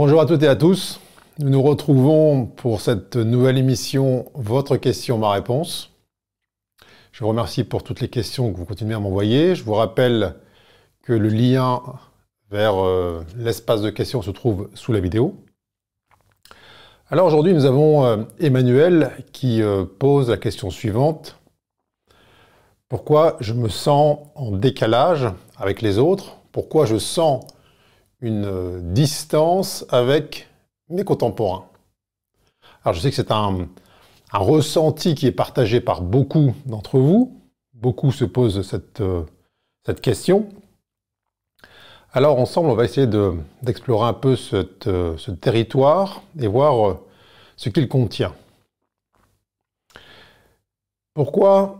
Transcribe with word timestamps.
Bonjour 0.00 0.20
à 0.20 0.26
toutes 0.26 0.44
et 0.44 0.46
à 0.46 0.54
tous. 0.54 1.00
Nous 1.40 1.50
nous 1.50 1.60
retrouvons 1.60 2.46
pour 2.46 2.80
cette 2.80 3.16
nouvelle 3.16 3.58
émission 3.58 4.30
Votre 4.34 4.76
question, 4.76 5.18
ma 5.18 5.32
réponse. 5.32 5.90
Je 7.10 7.24
vous 7.24 7.28
remercie 7.28 7.64
pour 7.64 7.82
toutes 7.82 8.00
les 8.00 8.08
questions 8.08 8.52
que 8.52 8.58
vous 8.58 8.64
continuez 8.64 8.94
à 8.94 9.00
m'envoyer. 9.00 9.56
Je 9.56 9.64
vous 9.64 9.74
rappelle 9.74 10.36
que 11.02 11.12
le 11.12 11.28
lien 11.28 11.82
vers 12.48 12.76
euh, 12.76 13.24
l'espace 13.36 13.82
de 13.82 13.90
questions 13.90 14.22
se 14.22 14.30
trouve 14.30 14.70
sous 14.74 14.92
la 14.92 15.00
vidéo. 15.00 15.34
Alors 17.10 17.26
aujourd'hui, 17.26 17.52
nous 17.52 17.64
avons 17.64 18.06
euh, 18.06 18.18
Emmanuel 18.38 19.10
qui 19.32 19.62
euh, 19.62 19.84
pose 19.84 20.30
la 20.30 20.36
question 20.36 20.70
suivante. 20.70 21.40
Pourquoi 22.88 23.36
je 23.40 23.52
me 23.52 23.68
sens 23.68 24.20
en 24.36 24.52
décalage 24.52 25.26
avec 25.56 25.82
les 25.82 25.98
autres? 25.98 26.36
Pourquoi 26.52 26.86
je 26.86 26.98
sens 26.98 27.44
une 28.20 28.92
distance 28.92 29.84
avec 29.90 30.48
mes 30.88 31.04
contemporains 31.04 31.66
Alors 32.84 32.94
je 32.94 33.00
sais 33.00 33.10
que 33.10 33.16
c'est 33.16 33.30
un, 33.30 33.68
ressenti 34.32 35.14
qui 35.14 35.26
est 35.26 35.32
partagé 35.32 35.80
par 35.80 36.02
beaucoup 36.02 36.54
d'entre 36.66 36.98
vous. 36.98 37.40
Beaucoup 37.74 38.12
se 38.12 38.24
posent 38.24 38.62
cette, 38.62 39.02
cette 39.86 40.00
question. 40.00 40.48
Alors 42.12 42.38
ensemble, 42.38 42.70
on 42.70 42.74
va 42.74 42.84
essayer 42.84 43.06
d'explorer 43.62 44.08
un 44.08 44.14
peu 44.14 44.34
euh, 44.54 45.16
ce 45.18 45.30
territoire 45.30 46.22
et 46.40 46.46
voir 46.46 46.88
euh, 46.88 47.06
ce 47.56 47.68
qu'il 47.68 47.86
contient. 47.86 48.34
Pourquoi 51.12 51.78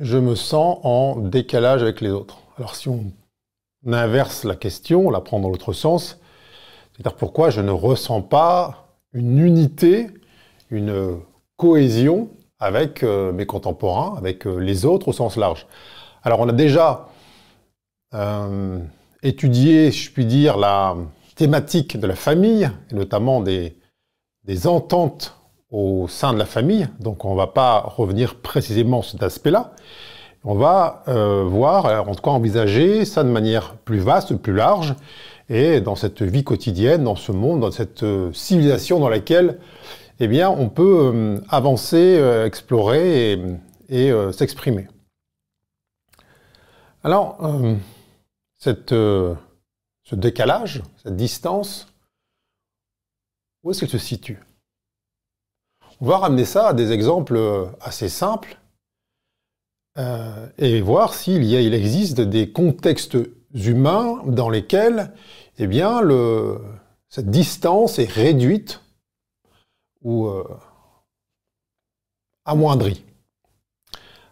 je 0.00 0.18
me 0.18 0.34
sens 0.34 0.78
en 0.82 1.16
décalage 1.16 1.82
avec 1.82 2.00
les 2.00 2.10
autres? 2.10 2.38
Alors 2.58 2.74
si 2.74 2.88
on 2.88 3.12
inverse 3.86 4.44
la 4.44 4.54
question, 4.54 5.06
on 5.08 5.10
la 5.10 5.20
prend 5.20 5.40
dans 5.40 5.48
l'autre 5.48 5.72
sens, 5.72 6.20
c'est-à-dire 6.92 7.16
pourquoi 7.16 7.50
je 7.50 7.60
ne 7.60 7.70
ressens 7.70 8.22
pas 8.22 8.96
une 9.12 9.38
unité, 9.38 10.08
une 10.70 11.18
cohésion 11.56 12.30
avec 12.58 13.02
euh, 13.02 13.32
mes 13.32 13.46
contemporains, 13.46 14.14
avec 14.16 14.44
les 14.44 14.84
autres 14.84 15.08
au 15.08 15.12
sens 15.12 15.36
large. 15.36 15.66
Alors 16.22 16.40
on 16.40 16.48
a 16.48 16.52
déjà 16.52 17.08
étudier, 19.22 19.90
je 19.90 20.10
puis 20.10 20.26
dire, 20.26 20.56
la 20.58 20.96
thématique 21.34 21.98
de 21.98 22.06
la 22.06 22.16
famille, 22.16 22.70
et 22.90 22.94
notamment 22.94 23.40
des, 23.40 23.76
ententes 24.66 25.36
au 25.70 26.08
sein 26.08 26.32
de 26.32 26.38
la 26.38 26.44
famille. 26.44 26.88
Donc 27.00 27.24
on 27.24 27.32
ne 27.32 27.36
va 27.36 27.46
pas 27.46 27.80
revenir 27.80 28.36
précisément 28.36 29.02
sur 29.02 29.12
cet 29.12 29.22
aspect-là. 29.22 29.72
On 30.44 30.54
va 30.54 31.04
euh, 31.08 31.44
voir, 31.44 32.08
en 32.08 32.14
tout 32.14 32.22
cas 32.22 32.30
envisager 32.30 33.04
ça 33.04 33.22
de 33.22 33.28
manière 33.28 33.76
plus 33.76 33.98
vaste, 33.98 34.34
plus 34.36 34.54
large, 34.54 34.94
et 35.48 35.80
dans 35.80 35.96
cette 35.96 36.22
vie 36.22 36.42
quotidienne, 36.42 37.04
dans 37.04 37.16
ce 37.16 37.30
monde, 37.32 37.60
dans 37.60 37.70
cette 37.70 38.02
euh, 38.02 38.32
civilisation 38.32 38.98
dans 38.98 39.08
laquelle, 39.08 39.60
eh 40.18 40.26
bien, 40.26 40.50
on 40.50 40.68
peut 40.68 41.12
euh, 41.14 41.40
avancer, 41.48 42.20
explorer 42.44 43.38
et 43.88 44.12
s'exprimer. 44.32 44.88
Alors, 47.04 47.38
euh, 47.44 47.74
ce 50.04 50.14
décalage, 50.14 50.82
cette 51.02 51.16
distance, 51.16 51.88
où 53.62 53.70
est-ce 53.70 53.80
qu'elle 53.80 53.88
se 53.88 53.98
situe? 53.98 54.40
On 56.00 56.06
va 56.06 56.18
ramener 56.18 56.44
ça 56.44 56.68
à 56.68 56.72
des 56.72 56.92
exemples 56.92 57.36
euh, 57.36 57.66
assez 57.80 58.08
simples 58.08 58.56
euh, 59.98 60.48
et 60.58 60.80
voir 60.80 61.14
s'il 61.14 61.44
y 61.44 61.54
il 61.54 61.74
existe 61.74 62.20
des 62.20 62.50
contextes 62.50 63.18
humains 63.54 64.22
dans 64.26 64.48
lesquels 64.48 65.12
eh 65.58 65.66
bien, 65.66 66.00
cette 67.08 67.30
distance 67.30 67.98
est 67.98 68.10
réduite 68.10 68.80
ou 70.02 70.28
amoindrie. 72.46 73.04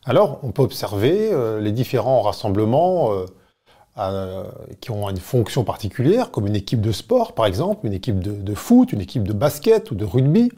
Alors, 0.05 0.41
on 0.43 0.51
peut 0.51 0.63
observer 0.63 1.31
les 1.61 1.73
différents 1.73 2.23
rassemblements 2.23 3.27
euh, 4.01 4.45
qui 4.81 4.93
ont 4.93 5.11
une 5.11 5.19
fonction 5.19 5.65
particulière, 5.65 6.31
comme 6.31 6.47
une 6.47 6.55
équipe 6.55 6.81
de 6.81 6.93
sport 6.93 7.35
par 7.35 7.45
exemple, 7.45 7.87
une 7.87 7.93
équipe 7.93 8.21
de, 8.21 8.55
foot, 8.55 8.93
une 8.93 9.01
équipe 9.01 9.25
de 9.25 9.33
basket 9.35 9.91
ou 9.91 9.95
de 9.95 10.05
rugby. 10.05 10.51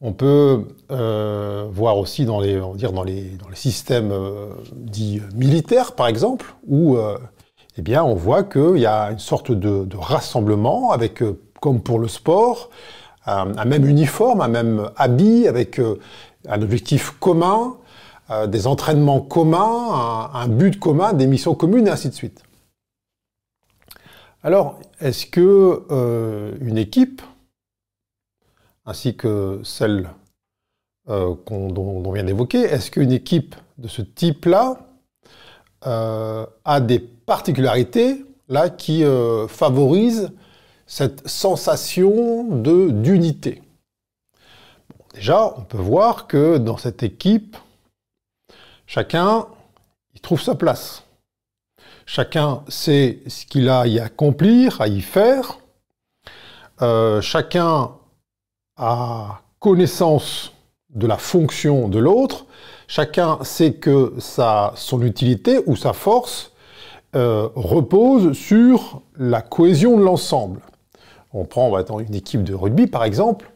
On 0.00 0.12
peut 0.12 0.64
euh, 0.92 1.66
voir 1.70 1.98
aussi 1.98 2.24
dans 2.24 2.40
les, 2.40 2.60
dire 2.74 2.92
dans 2.92 3.02
les, 3.02 3.30
dans 3.42 3.48
les 3.48 3.56
systèmes 3.56 4.12
euh, 4.12 4.50
dits 4.72 5.20
militaires 5.34 5.92
par 5.92 6.06
exemple, 6.06 6.54
où 6.66 6.96
eh 7.76 7.82
bien, 7.82 8.02
on 8.02 8.14
voit 8.14 8.42
qu'il 8.42 8.78
y 8.78 8.86
a 8.86 9.10
une 9.10 9.18
sorte 9.18 9.52
de, 9.52 9.96
rassemblement 9.96 10.90
avec, 10.90 11.22
comme 11.60 11.80
pour 11.80 11.98
le 12.00 12.08
sport, 12.08 12.70
un 13.24 13.64
même 13.66 13.86
uniforme, 13.86 14.40
un 14.40 14.48
même 14.48 14.90
habit, 14.96 15.46
avec 15.46 15.78
un 16.48 16.62
objectif 16.62 17.10
commun, 17.20 17.76
euh, 18.30 18.46
des 18.46 18.66
entraînements 18.66 19.20
communs, 19.22 20.30
un, 20.34 20.48
but 20.48 20.78
commun, 20.78 21.14
des 21.14 21.26
missions 21.26 21.54
communes, 21.54 21.86
et 21.86 21.90
ainsi 21.90 22.10
de 22.10 22.14
suite. 22.14 22.42
Alors, 24.42 24.78
est-ce 25.00 25.24
que 25.24 25.84
euh, 25.90 26.54
une 26.60 26.76
équipe, 26.76 27.22
ainsi 28.88 29.16
que 29.16 29.60
celle 29.62 30.10
euh, 31.08 31.34
dont, 31.46 32.02
on 32.04 32.12
vient 32.12 32.24
d'évoquer, 32.24 32.62
est-ce 32.62 32.90
qu'une 32.90 33.12
équipe 33.12 33.54
de 33.78 33.86
ce 33.86 34.02
type-là 34.02 34.80
a 35.82 36.80
des 36.80 36.98
particularités 36.98 38.24
là 38.48 38.68
qui 38.68 39.04
favorisent 39.48 40.32
cette 40.86 41.28
sensation 41.28 42.44
d'unité? 42.50 43.62
Déjà, 45.14 45.54
on 45.56 45.62
peut 45.62 45.78
voir 45.78 46.26
que 46.26 46.58
dans 46.58 46.76
cette 46.76 47.04
équipe, 47.04 47.56
Chacun, 48.88 49.46
trouve 50.22 50.40
sa 50.40 50.54
place. 50.54 51.04
Chacun 52.06 52.64
sait 52.68 53.18
ce 53.26 53.44
qu'il 53.44 53.68
a 53.68 53.80
à 53.80 53.86
y 53.86 54.00
accomplir, 54.00 54.80
à 54.80 54.88
y 54.88 55.02
faire. 55.02 55.58
Euh, 56.80 57.20
chacun 57.20 57.90
a 58.78 59.40
connaissance 59.58 60.52
de 60.94 61.06
la 61.06 61.18
fonction 61.18 61.88
de 61.88 61.98
l'autre. 61.98 62.46
Chacun 62.86 63.38
sait 63.42 63.74
que 63.74 64.14
sa, 64.18 64.72
son 64.76 65.02
utilité 65.02 65.60
ou 65.66 65.76
sa 65.76 65.92
force 65.92 66.52
euh, 67.16 67.48
repose 67.54 68.32
sur 68.32 69.02
la 69.16 69.42
cohésion 69.42 69.98
de 69.98 70.02
l'ensemble. 70.02 70.60
On 71.32 71.44
prend 71.44 71.70
va 71.70 71.80
être 71.80 72.00
une 72.00 72.14
équipe 72.14 72.44
de 72.44 72.54
rugby 72.54 72.86
par 72.86 73.04
exemple. 73.04 73.50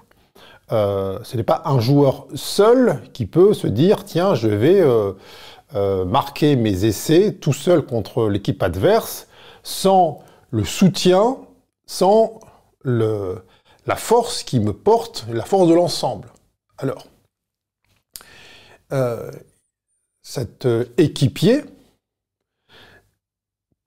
Euh, 0.72 1.19
ce 1.22 1.37
n'est 1.37 1.43
pas 1.43 1.62
un 1.65 1.81
joueur 1.81 2.27
seul 2.34 3.03
qui 3.12 3.27
peut 3.27 3.54
se 3.54 3.66
dire 3.66 4.04
tiens, 4.04 4.34
je 4.34 4.49
vais 4.49 4.81
euh, 4.81 6.04
marquer 6.04 6.56
mes 6.56 6.84
essais 6.84 7.33
tout 7.33 7.53
seul 7.53 7.83
contre 7.83 8.28
l'équipe 8.28 8.62
adverse 8.62 9.28
sans 9.62 10.21
le 10.50 10.65
soutien, 10.65 11.39
sans 11.87 12.41
la 13.87 13.97
force 13.97 14.43
qui 14.43 14.60
me 14.60 14.72
porte, 14.72 15.26
la 15.28 15.44
force 15.44 15.69
de 15.69 15.75
l'ensemble. 15.75 16.28
Alors, 16.78 17.06
cet 20.22 20.66
équipier 20.98 21.62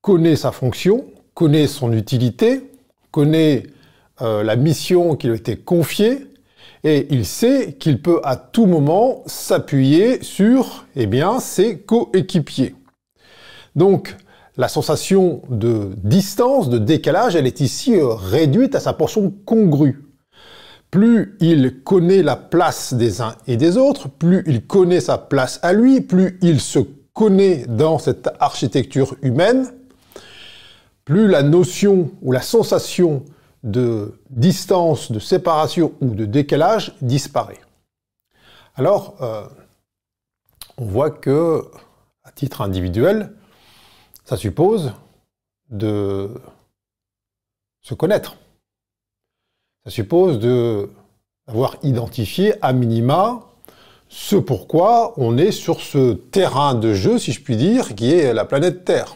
connaît 0.01 0.35
sa 0.35 0.51
fonction, 0.51 1.05
connaît 1.33 1.67
son 1.67 1.93
utilité, 1.93 2.71
connaît 3.11 3.63
la 4.19 4.55
mission 4.55 5.15
qui 5.15 5.27
lui 5.27 5.33
a 5.33 5.37
été 5.37 5.57
confiée, 5.57 6.27
et 6.83 7.07
il 7.09 7.25
sait 7.25 7.73
qu'il 7.73 8.01
peut 8.01 8.21
à 8.23 8.35
tout 8.35 8.65
moment 8.65 9.23
s'appuyer 9.27 10.23
sur 10.23 10.85
eh 10.95 11.09
ses 11.39 11.79
coéquipiers. 11.79 12.75
Donc, 13.75 14.15
la 14.57 14.67
sensation 14.67 15.41
de 15.49 15.91
distance, 15.97 16.69
de 16.69 16.77
décalage, 16.77 17.35
elle 17.35 17.47
est 17.47 17.59
ici 17.59 17.95
euh, 17.95 18.13
réduite 18.13 18.75
à 18.75 18.79
sa 18.79 18.93
portion 18.93 19.33
congrue. 19.45 20.03
Plus 20.91 21.35
il 21.41 21.83
connaît 21.83 22.23
la 22.23 22.35
place 22.35 22.93
des 22.93 23.21
uns 23.21 23.35
et 23.47 23.57
des 23.57 23.77
autres, 23.77 24.07
plus 24.07 24.43
il 24.47 24.65
connaît 24.65 25.01
sa 25.01 25.17
place 25.17 25.59
à 25.61 25.73
lui, 25.73 25.99
plus 26.01 26.37
il 26.41 26.61
se 26.61 26.79
connaît 27.13 27.65
dans 27.67 27.99
cette 27.99 28.29
architecture 28.39 29.15
humaine, 29.21 29.67
plus 31.03 31.27
la 31.27 31.43
notion 31.43 32.11
ou 32.21 32.31
la 32.31 32.41
sensation 32.41 33.23
de 33.63 34.19
distance, 34.29 35.11
de 35.11 35.19
séparation 35.19 35.93
ou 36.01 36.09
de 36.11 36.25
décalage 36.25 36.95
disparaît. 37.01 37.59
Alors, 38.75 39.15
euh, 39.21 39.43
on 40.77 40.85
voit 40.85 41.09
que, 41.09 41.63
à 42.23 42.31
titre 42.31 42.61
individuel, 42.61 43.31
ça 44.25 44.37
suppose 44.37 44.91
de 45.69 46.29
se 47.81 47.93
connaître. 47.93 48.35
Ça 49.85 49.91
suppose 49.91 50.39
de 50.39 50.89
avoir 51.47 51.77
identifié 51.83 52.55
à 52.63 52.73
minima 52.73 53.41
ce 54.09 54.35
pourquoi 54.35 55.13
on 55.17 55.37
est 55.37 55.51
sur 55.51 55.81
ce 55.81 56.13
terrain 56.13 56.73
de 56.73 56.93
jeu, 56.93 57.19
si 57.19 57.31
je 57.31 57.41
puis 57.41 57.55
dire, 57.55 57.93
qui 57.95 58.13
est 58.13 58.33
la 58.33 58.45
planète 58.45 58.83
Terre. 58.83 59.15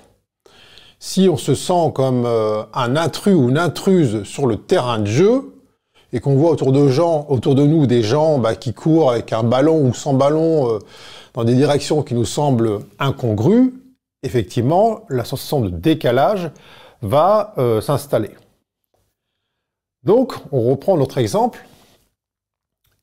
si 0.99 1.29
on 1.29 1.37
se 1.37 1.55
sent 1.55 1.91
comme 1.95 2.25
euh, 2.25 2.63
un 2.73 2.95
intrus 2.95 3.33
ou 3.33 3.49
une 3.49 3.57
intruse 3.57 4.23
sur 4.23 4.45
le 4.45 4.57
terrain 4.57 4.99
de 4.99 5.07
jeu, 5.07 5.55
et 6.11 6.19
qu'on 6.19 6.35
voit 6.35 6.51
autour 6.51 6.71
de, 6.71 6.87
gens, 6.87 7.25
autour 7.29 7.55
de 7.55 7.63
nous 7.63 7.85
des 7.85 8.01
gens 8.01 8.39
bah, 8.39 8.55
qui 8.55 8.73
courent 8.73 9.11
avec 9.11 9.31
un 9.31 9.43
ballon 9.43 9.87
ou 9.87 9.93
sans 9.93 10.13
ballon 10.13 10.69
euh, 10.69 10.79
dans 11.33 11.43
des 11.43 11.55
directions 11.55 12.01
qui 12.03 12.15
nous 12.15 12.25
semblent 12.25 12.79
incongrues, 12.99 13.73
effectivement, 14.23 15.01
la 15.09 15.23
sensation 15.23 15.61
de 15.61 15.69
décalage 15.69 16.51
va 17.01 17.53
euh, 17.57 17.81
s'installer. 17.81 18.31
Donc, 20.03 20.33
on 20.51 20.69
reprend 20.69 20.97
notre 20.97 21.17
exemple. 21.17 21.65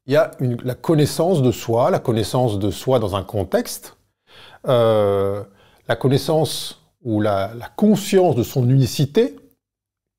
Il 0.06 0.12
y 0.12 0.16
a 0.16 0.30
la 0.40 0.74
connaissance 0.74 1.42
de 1.42 1.50
soi, 1.50 1.90
la 1.90 1.98
connaissance 1.98 2.58
de 2.58 2.70
soi 2.70 2.98
dans 2.98 3.16
un 3.16 3.24
contexte, 3.24 3.96
euh, 4.68 5.42
la 5.88 5.96
connaissance 5.96 6.82
ou 7.02 7.20
la, 7.20 7.50
conscience 7.76 8.36
de 8.36 8.42
son 8.42 8.68
unicité, 8.68 9.36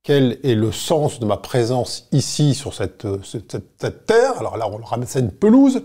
quel 0.03 0.39
est 0.44 0.55
le 0.55 0.71
sens 0.71 1.19
de 1.19 1.25
ma 1.25 1.38
présence 1.38 2.07
ici 2.11 2.53
sur 2.53 2.73
cette, 2.73 3.07
cette, 3.23 4.05
terre? 4.05 4.38
Alors 4.39 4.57
là, 4.57 4.69
on 4.69 4.77
ramène 4.77 5.07
ça 5.07 5.19
à 5.19 5.21
une 5.21 5.31
pelouse, 5.31 5.81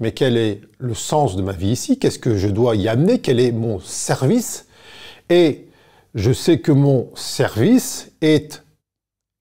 mais 0.00 0.12
quel 0.12 0.36
est 0.36 0.60
le 0.78 0.94
sens 0.94 1.36
de 1.36 1.42
ma 1.42 1.52
vie 1.52 1.70
ici? 1.70 1.98
Qu'est-ce 1.98 2.18
que 2.18 2.36
je 2.36 2.48
dois 2.48 2.76
y 2.76 2.88
amener? 2.88 3.20
Quel 3.20 3.40
est 3.40 3.52
mon 3.52 3.78
service? 3.80 4.66
Et 5.28 5.66
je 6.14 6.32
sais 6.32 6.58
que 6.60 6.72
mon 6.72 7.10
service 7.14 8.10
est 8.20 8.62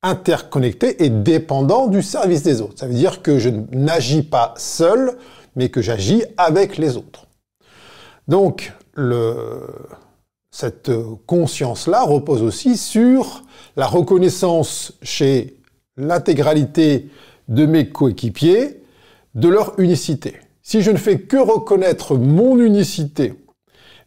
interconnecté 0.04 1.04
et 1.04 1.10
dépendant 1.10 1.88
du 1.88 2.02
service 2.02 2.44
des 2.44 2.62
autres. 2.62 2.80
Ça 2.80 2.88
veut 2.88 2.94
dire 2.94 3.22
que 3.22 3.40
je 3.40 3.50
n'agis 3.72 4.24
pas 4.24 4.54
seul, 4.58 5.18
mais 5.56 5.70
que 5.70 5.82
j'agis 5.82 6.24
avec 6.38 6.78
les 6.78 6.98
autres. 6.98 7.28
Donc, 8.28 8.74
cette 10.52 10.92
conscience-là 11.26 12.04
repose 12.04 12.42
aussi 12.42 12.78
sur 12.78 13.44
la 13.76 13.88
reconnaissance 13.88 14.94
chez 15.02 15.58
l'intégralité 15.98 17.10
de 17.48 17.66
mes 17.66 17.90
coéquipiers 17.90 18.81
de 19.36 19.48
leur 19.48 19.80
unicité. 19.80 20.36
Si 20.62 20.82
je 20.82 20.92
ne 20.92 20.98
fais 20.98 21.20
que 21.20 21.38
reconnaître 21.38 22.16
mon 22.16 22.58
unicité, 22.60 23.34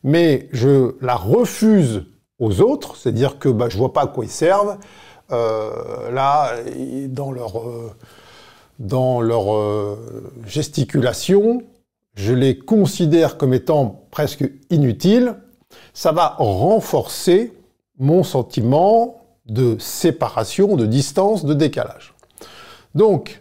mais 0.02 0.48
je 0.52 0.94
la 1.00 1.16
refuse 1.16 2.04
aux 2.38 2.60
autres, 2.60 2.96
c'est-à-dire 2.96 3.38
que 3.38 3.48
bah, 3.48 3.68
je 3.68 3.78
vois 3.78 3.92
pas 3.92 4.02
à 4.02 4.06
quoi 4.06 4.24
ils 4.24 4.30
servent, 4.30 4.78
euh, 5.32 6.10
là, 6.10 6.52
dans 7.08 7.32
leur, 7.32 7.58
euh, 7.60 7.90
dans 8.78 9.20
leur 9.20 9.54
euh, 9.54 10.32
gesticulation, 10.46 11.62
je 12.14 12.34
les 12.34 12.58
considère 12.58 13.36
comme 13.36 13.54
étant 13.54 14.02
presque 14.10 14.44
inutiles, 14.70 15.36
ça 15.92 16.12
va 16.12 16.36
renforcer 16.38 17.52
mon 17.98 18.22
sentiment 18.22 19.22
de 19.46 19.76
séparation, 19.78 20.76
de 20.76 20.86
distance, 20.86 21.44
de 21.44 21.54
décalage. 21.54 22.14
Donc, 22.94 23.40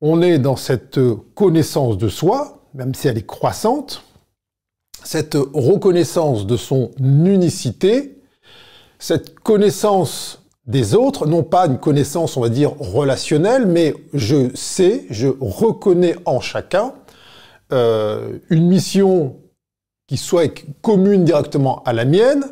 on 0.00 0.22
est 0.22 0.38
dans 0.38 0.56
cette 0.56 1.00
connaissance 1.34 1.98
de 1.98 2.08
soi, 2.08 2.62
même 2.74 2.94
si 2.94 3.08
elle 3.08 3.18
est 3.18 3.26
croissante, 3.26 4.02
cette 5.02 5.36
reconnaissance 5.54 6.46
de 6.46 6.56
son 6.56 6.90
unicité, 7.00 8.18
cette 8.98 9.38
connaissance 9.40 10.42
des 10.66 10.94
autres, 10.94 11.26
non 11.26 11.42
pas 11.42 11.66
une 11.66 11.78
connaissance, 11.78 12.36
on 12.36 12.40
va 12.40 12.48
dire, 12.48 12.72
relationnelle, 12.78 13.66
mais 13.66 13.94
je 14.12 14.50
sais, 14.54 15.06
je 15.10 15.28
reconnais 15.40 16.16
en 16.24 16.40
chacun 16.40 16.92
euh, 17.72 18.38
une 18.50 18.66
mission 18.66 19.36
qui 20.08 20.16
soit 20.16 20.64
commune 20.82 21.24
directement 21.24 21.82
à 21.84 21.92
la 21.92 22.04
mienne, 22.04 22.44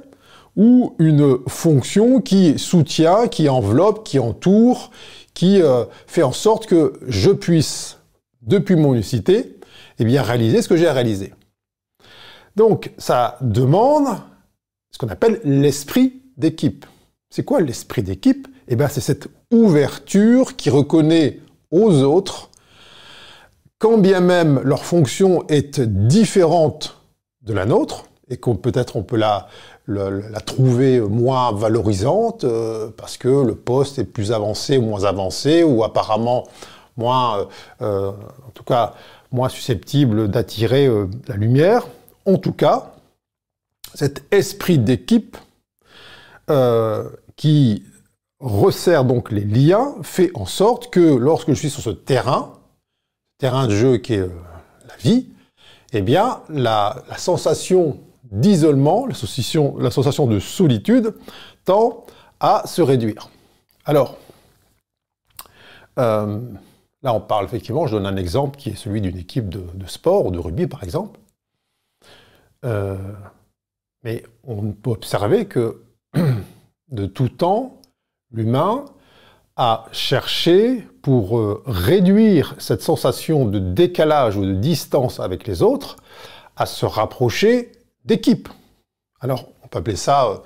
ou 0.56 0.94
une 1.00 1.38
fonction 1.48 2.20
qui 2.20 2.58
soutient, 2.58 3.26
qui 3.26 3.48
enveloppe, 3.48 4.04
qui 4.04 4.20
entoure, 4.20 4.90
qui 5.34 5.60
euh, 5.60 5.84
fait 6.06 6.22
en 6.22 6.32
sorte 6.32 6.66
que 6.66 6.94
je 7.06 7.30
puisse, 7.30 7.98
depuis 8.42 8.76
mon 8.76 8.94
unicité, 8.94 9.58
eh 9.98 10.04
bien, 10.04 10.22
réaliser 10.22 10.62
ce 10.62 10.68
que 10.68 10.76
j'ai 10.76 10.86
à 10.86 10.92
réaliser. 10.92 11.34
Donc, 12.56 12.92
ça 12.98 13.36
demande 13.40 14.06
ce 14.92 14.98
qu'on 14.98 15.08
appelle 15.08 15.40
l'esprit 15.44 16.22
d'équipe. 16.36 16.86
C'est 17.30 17.44
quoi 17.44 17.60
l'esprit 17.60 18.02
d'équipe? 18.02 18.46
Eh 18.68 18.76
bien, 18.76 18.88
c'est 18.88 19.00
cette 19.00 19.28
ouverture 19.50 20.56
qui 20.56 20.70
reconnaît 20.70 21.40
aux 21.70 22.02
autres, 22.02 22.50
quand 23.78 23.98
bien 23.98 24.20
même 24.20 24.60
leur 24.64 24.84
fonction 24.84 25.46
est 25.48 25.80
différente 25.80 27.00
de 27.42 27.52
la 27.52 27.66
nôtre, 27.66 28.04
et 28.28 28.36
qu'on 28.36 28.56
peut-être 28.56 28.96
on 28.96 29.02
peut 29.02 29.16
la, 29.16 29.48
la, 29.86 30.40
trouver 30.40 31.00
moins 31.00 31.52
valorisante 31.52 32.44
euh, 32.44 32.90
parce 32.96 33.16
que 33.16 33.28
le 33.28 33.54
poste 33.54 33.98
est 33.98 34.04
plus 34.04 34.32
avancé 34.32 34.78
ou 34.78 34.82
moins 34.82 35.04
avancé, 35.04 35.62
ou 35.62 35.84
apparemment 35.84 36.44
moins, 36.96 37.38
euh, 37.38 37.44
euh, 37.82 38.12
en 38.46 38.50
tout 38.54 38.64
cas, 38.64 38.94
moins 39.30 39.48
susceptible 39.48 40.28
d'attirer 40.28 40.88
la 41.26 41.36
lumière. 41.36 41.86
En 42.24 42.38
tout 42.38 42.52
cas, 42.52 42.92
cet 43.94 44.24
esprit 44.32 44.78
d'équipe 44.78 45.36
qui 47.36 47.82
resserre 48.38 49.04
donc 49.04 49.32
les 49.32 49.44
liens, 49.44 49.94
fait 50.02 50.30
en 50.34 50.46
sorte 50.46 50.90
que 50.90 51.00
lorsque 51.00 51.48
je 51.48 51.54
suis 51.54 51.70
sur 51.70 51.82
ce 51.82 51.90
terrain, 51.90 52.52
terrain 53.38 53.66
de 53.66 53.74
jeu 53.74 53.96
qui 53.96 54.14
est 54.14 54.28
la 54.88 54.96
vie, 54.98 55.28
eh 55.94 56.02
bien, 56.02 56.40
la, 56.48 57.02
sensation 57.16 57.98
d'isolement, 58.24 59.06
la 59.06 59.14
sensation, 59.14 60.26
de 60.26 60.38
solitude 60.38 61.14
tend 61.64 62.04
à 62.40 62.66
se 62.66 62.82
réduire. 62.82 63.28
Alors, 63.84 64.16
euh, 65.98 66.40
là, 67.02 67.14
on 67.14 67.20
parle 67.20 67.44
effectivement, 67.44 67.86
je 67.86 67.96
donne 67.96 68.06
un 68.06 68.16
exemple 68.16 68.58
qui 68.58 68.70
est 68.70 68.76
celui 68.76 69.00
d'une 69.00 69.16
équipe 69.16 69.48
de, 69.48 69.86
sport 69.86 70.26
ou 70.26 70.30
de 70.30 70.38
rugby, 70.38 70.66
par 70.66 70.82
exemple. 70.82 71.20
Euh, 72.64 72.96
mais 74.02 74.24
on 74.42 74.72
peut 74.72 74.90
observer 74.90 75.46
que 75.46 75.82
de 76.90 77.06
tout 77.06 77.28
temps, 77.28 77.80
l'humain 78.32 78.86
a 79.56 79.86
cherché 79.92 80.86
pour 81.02 81.38
euh, 81.38 81.62
réduire 81.66 82.54
cette 82.58 82.82
sensation 82.82 83.44
de 83.44 83.58
décalage 83.58 84.36
ou 84.36 84.44
de 84.44 84.54
distance 84.54 85.20
avec 85.20 85.46
les 85.46 85.62
autres, 85.62 85.96
à 86.56 86.66
se 86.66 86.86
rapprocher 86.86 87.70
d'équipes. 88.04 88.48
Alors, 89.20 89.48
on 89.62 89.68
peut 89.68 89.78
appeler 89.78 89.96
ça 89.96 90.26
euh, 90.26 90.36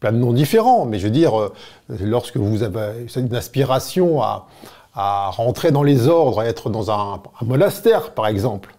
plein 0.00 0.12
de 0.12 0.18
noms 0.18 0.32
différents, 0.32 0.86
mais 0.86 0.98
je 0.98 1.04
veux 1.04 1.12
dire, 1.12 1.38
euh, 1.38 1.52
lorsque 2.00 2.36
vous 2.36 2.62
avez 2.62 3.06
une 3.16 3.34
aspiration 3.34 4.22
à, 4.22 4.46
rentrer 4.94 5.72
dans 5.72 5.82
les 5.82 6.08
ordres, 6.08 6.40
à 6.40 6.46
être 6.46 6.70
dans 6.70 6.90
un, 6.90 7.22
monastère, 7.42 8.14
par 8.14 8.26
exemple, 8.26 8.74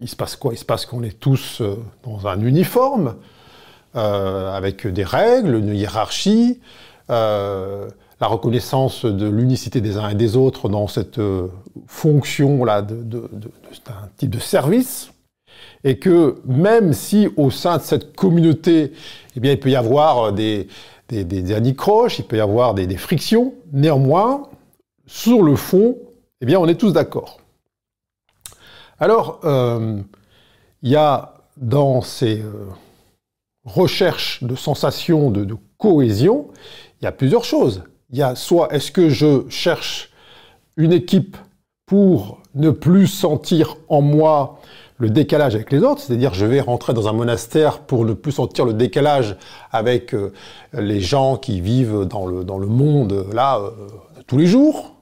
il 0.00 0.08
se 0.08 0.16
passe 0.16 0.34
quoi? 0.34 0.52
Il 0.52 0.58
se 0.58 0.64
passe 0.64 0.84
qu'on 0.84 1.04
est 1.04 1.20
tous 1.20 1.62
dans 2.02 2.26
un 2.26 2.40
uniforme, 2.40 3.14
euh, 3.96 4.56
avec 4.56 4.86
des 4.86 5.02
règles, 5.02 5.56
une 5.56 5.74
hiérarchie, 5.74 6.60
euh, 7.10 7.88
la 8.20 8.28
reconnaissance 8.28 9.04
de 9.04 9.26
l'unicité 9.28 9.80
des 9.80 9.96
uns 9.96 10.10
et 10.10 10.14
des 10.14 10.36
autres 10.36 10.68
dans 10.68 10.86
cette 10.86 11.18
euh, 11.18 11.48
fonction-là 11.88 12.82
d'un 12.82 13.28
type 14.16 14.30
de 14.30 14.38
service, 14.38 15.10
et 15.84 15.98
que 15.98 16.40
même 16.44 16.92
si 16.92 17.28
au 17.36 17.50
sein 17.50 17.78
de 17.78 17.82
cette 17.82 18.14
communauté, 18.14 18.92
eh 19.36 19.40
il 19.42 19.60
peut 19.60 19.70
y 19.70 19.76
avoir 19.76 20.32
des, 20.32 20.68
des, 21.08 21.24
des 21.24 21.52
anicroches, 21.52 22.18
il 22.18 22.24
peut 22.24 22.36
y 22.36 22.40
avoir 22.40 22.74
des, 22.74 22.96
frictions, 22.96 23.54
néanmoins, 23.72 24.48
sur 25.06 25.42
le 25.42 25.56
fond, 25.56 25.96
eh 26.40 26.46
bien, 26.46 26.58
on 26.58 26.68
est 26.68 26.74
tous 26.74 26.92
d'accord. 26.92 27.40
Alors, 28.98 29.40
il 30.82 30.88
y 30.90 30.96
a 30.96 31.34
dans 31.56 32.02
ces 32.02 32.42
recherche 33.64 34.42
de 34.42 34.54
sensation 34.54 35.30
de, 35.30 35.56
cohésion, 35.78 36.48
il 37.00 37.04
y 37.04 37.08
a 37.08 37.12
plusieurs 37.12 37.44
choses. 37.44 37.84
Il 38.10 38.18
y 38.18 38.22
a 38.22 38.34
soit 38.34 38.72
est-ce 38.74 38.92
que 38.92 39.08
je 39.08 39.48
cherche 39.48 40.10
une 40.76 40.92
équipe 40.92 41.36
pour 41.86 42.38
ne 42.54 42.70
plus 42.70 43.06
sentir 43.06 43.76
en 43.88 44.02
moi 44.02 44.60
le 45.00 45.08
décalage 45.08 45.54
avec 45.54 45.72
les 45.72 45.78
autres, 45.78 46.02
c'est-à-dire 46.02 46.34
je 46.34 46.44
vais 46.44 46.60
rentrer 46.60 46.92
dans 46.92 47.08
un 47.08 47.12
monastère 47.12 47.80
pour 47.80 48.04
ne 48.04 48.12
plus 48.12 48.32
sentir 48.32 48.66
le 48.66 48.74
décalage 48.74 49.36
avec 49.72 50.14
euh, 50.14 50.32
les 50.74 51.00
gens 51.00 51.36
qui 51.36 51.60
vivent 51.60 52.04
dans 52.04 52.26
le, 52.26 52.44
dans 52.44 52.58
le 52.58 52.66
monde 52.66 53.26
là 53.32 53.58
euh, 53.58 53.70
tous 54.26 54.36
les 54.36 54.46
jours, 54.46 54.99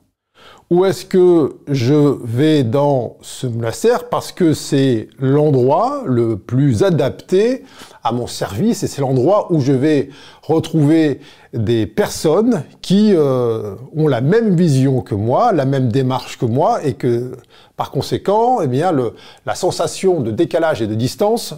ou 0.70 0.84
est-ce 0.84 1.06
que 1.06 1.56
je 1.66 1.94
vais 2.24 2.62
dans 2.62 3.16
ce 3.22 3.46
monastère 3.46 4.08
parce 4.10 4.32
que 4.32 4.52
c'est 4.52 5.08
l'endroit 5.18 6.02
le 6.04 6.36
plus 6.36 6.82
adapté 6.82 7.64
à 8.02 8.12
mon 8.12 8.26
service 8.26 8.82
et 8.82 8.86
c'est 8.86 9.00
l'endroit 9.00 9.50
où 9.50 9.60
je 9.60 9.72
vais 9.72 10.10
retrouver 10.42 11.20
des 11.54 11.86
personnes 11.86 12.64
qui 12.82 13.14
euh, 13.14 13.76
ont 13.96 14.08
la 14.08 14.20
même 14.20 14.56
vision 14.56 15.00
que 15.00 15.14
moi, 15.14 15.52
la 15.52 15.64
même 15.64 15.90
démarche 15.90 16.38
que 16.38 16.44
moi 16.44 16.84
et 16.84 16.94
que 16.94 17.32
par 17.76 17.90
conséquent, 17.90 18.60
eh 18.60 18.66
bien, 18.66 18.92
le, 18.92 19.14
la 19.46 19.54
sensation 19.54 20.20
de 20.20 20.30
décalage 20.30 20.82
et 20.82 20.86
de 20.86 20.94
distance 20.94 21.54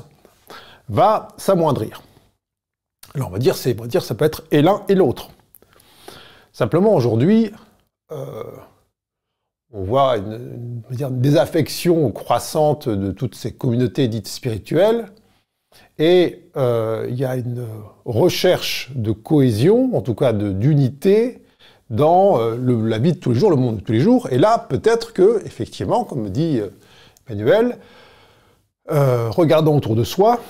va 0.88 1.28
s'amoindrir. 1.36 2.02
Alors 3.16 3.28
on 3.28 3.32
va 3.32 3.38
dire, 3.38 3.56
c'est, 3.56 3.76
on 3.76 3.82
va 3.82 3.88
dire, 3.88 4.04
ça 4.04 4.14
peut 4.14 4.24
être 4.24 4.44
et 4.52 4.62
l'un 4.62 4.82
et 4.88 4.94
l'autre. 4.94 5.30
Simplement 6.52 6.94
aujourd'hui, 6.94 7.50
euh, 8.12 8.44
on 9.72 9.82
voit 9.84 10.16
une, 10.16 10.82
désaffection 11.20 12.10
croissante 12.10 12.88
de 12.88 13.12
toutes 13.12 13.34
ces 13.34 13.52
communautés 13.52 14.08
dites 14.08 14.28
spirituelles, 14.28 15.06
et 15.98 16.46
euh, 16.56 17.06
il 17.08 17.16
y 17.16 17.24
a 17.24 17.36
une 17.36 17.64
recherche 18.04 18.90
de 18.94 19.12
cohésion, 19.12 19.94
en 19.94 20.00
tout 20.00 20.14
cas 20.14 20.32
d'unité, 20.32 21.42
dans 21.90 22.40
euh, 22.40 22.56
la 22.88 22.98
vie 22.98 23.12
de 23.12 23.18
tous 23.18 23.32
les 23.32 23.38
jours, 23.38 23.50
le 23.50 23.56
monde 23.56 23.76
de 23.76 23.80
tous 23.82 23.92
les 23.92 24.00
jours. 24.00 24.28
Et 24.30 24.38
là, 24.38 24.58
peut-être 24.58 25.12
que, 25.12 25.44
effectivement, 25.44 26.04
comme 26.04 26.30
dit 26.30 26.60
Emmanuel, 27.28 27.78
regardons 28.88 29.76
autour 29.76 29.94
de 29.94 30.02
soi, 30.02 30.40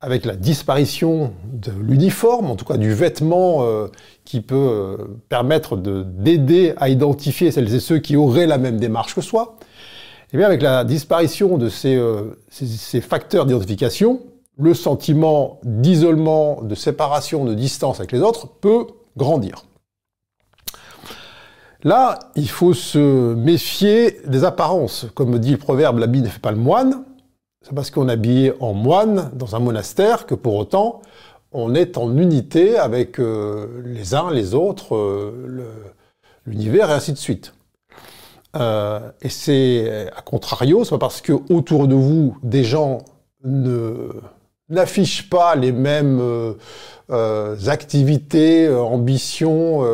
avec 0.00 0.24
la 0.26 0.36
disparition 0.36 1.32
de 1.52 1.72
l'uniforme, 1.80 2.50
en 2.50 2.56
tout 2.56 2.64
cas 2.64 2.76
du 2.76 2.92
vêtement 2.92 3.64
euh, 3.64 3.88
qui 4.24 4.40
peut 4.40 4.54
euh, 4.54 4.96
permettre 5.28 5.76
d'aider 5.76 6.74
à 6.76 6.88
identifier 6.88 7.50
celles 7.50 7.74
et 7.74 7.80
ceux 7.80 7.98
qui 7.98 8.16
auraient 8.16 8.46
la 8.46 8.58
même 8.58 8.78
démarche 8.78 9.14
que 9.14 9.22
soi, 9.22 9.56
et 9.60 10.28
eh 10.34 10.36
bien 10.38 10.46
avec 10.46 10.60
la 10.60 10.84
disparition 10.84 11.56
de 11.56 11.68
ces, 11.68 11.94
euh, 11.94 12.36
ces 12.50 13.00
facteurs 13.00 13.46
d'identification, 13.46 14.20
le 14.58 14.74
sentiment 14.74 15.60
d'isolement, 15.62 16.62
de 16.62 16.74
séparation, 16.74 17.44
de 17.44 17.54
distance 17.54 18.00
avec 18.00 18.12
les 18.12 18.20
autres 18.20 18.48
peut 18.48 18.86
grandir. 19.16 19.64
Là, 21.84 22.18
il 22.34 22.48
faut 22.48 22.74
se 22.74 23.34
méfier 23.34 24.18
des 24.26 24.44
apparences. 24.44 25.06
Comme 25.14 25.38
dit 25.38 25.52
le 25.52 25.58
proverbe, 25.58 25.98
l'habit 25.98 26.20
ne 26.20 26.28
fait 26.28 26.40
pas 26.40 26.50
le 26.50 26.56
moine. 26.56 27.04
C'est 27.66 27.74
parce 27.74 27.90
qu'on 27.90 28.08
est 28.08 28.12
habillé 28.12 28.52
en 28.60 28.74
moine 28.74 29.32
dans 29.34 29.56
un 29.56 29.58
monastère 29.58 30.26
que 30.26 30.36
pour 30.36 30.54
autant 30.54 31.02
on 31.50 31.74
est 31.74 31.98
en 31.98 32.16
unité 32.16 32.78
avec 32.78 33.18
euh, 33.18 33.82
les 33.84 34.14
uns, 34.14 34.30
les 34.30 34.54
autres, 34.54 34.94
euh, 34.94 35.66
l'univers 36.44 36.90
et 36.90 36.92
ainsi 36.92 37.12
de 37.12 37.18
suite. 37.18 37.54
Euh, 38.54 39.00
et 39.20 39.28
c'est 39.28 40.08
à 40.16 40.22
contrario, 40.22 40.84
c'est 40.84 40.90
pas 40.90 40.98
parce 40.98 41.20
que 41.20 41.32
autour 41.52 41.88
de 41.88 41.96
vous 41.96 42.36
des 42.44 42.62
gens 42.62 42.98
ne 43.42 44.10
n'affichent 44.68 45.28
pas 45.28 45.56
les 45.56 45.72
mêmes 45.72 46.22
activités, 47.08 48.72
ambitions, 48.72 49.84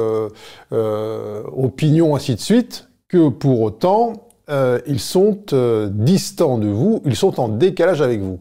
opinions, 0.70 2.16
ainsi 2.16 2.34
de 2.34 2.40
suite, 2.40 2.90
que 3.08 3.30
pour 3.30 3.62
autant 3.62 4.31
euh, 4.52 4.80
ils 4.86 5.00
sont 5.00 5.38
euh, 5.54 5.88
distants 5.90 6.58
de 6.58 6.68
vous, 6.68 7.00
ils 7.06 7.16
sont 7.16 7.40
en 7.40 7.48
décalage 7.48 8.02
avec 8.02 8.20
vous. 8.20 8.40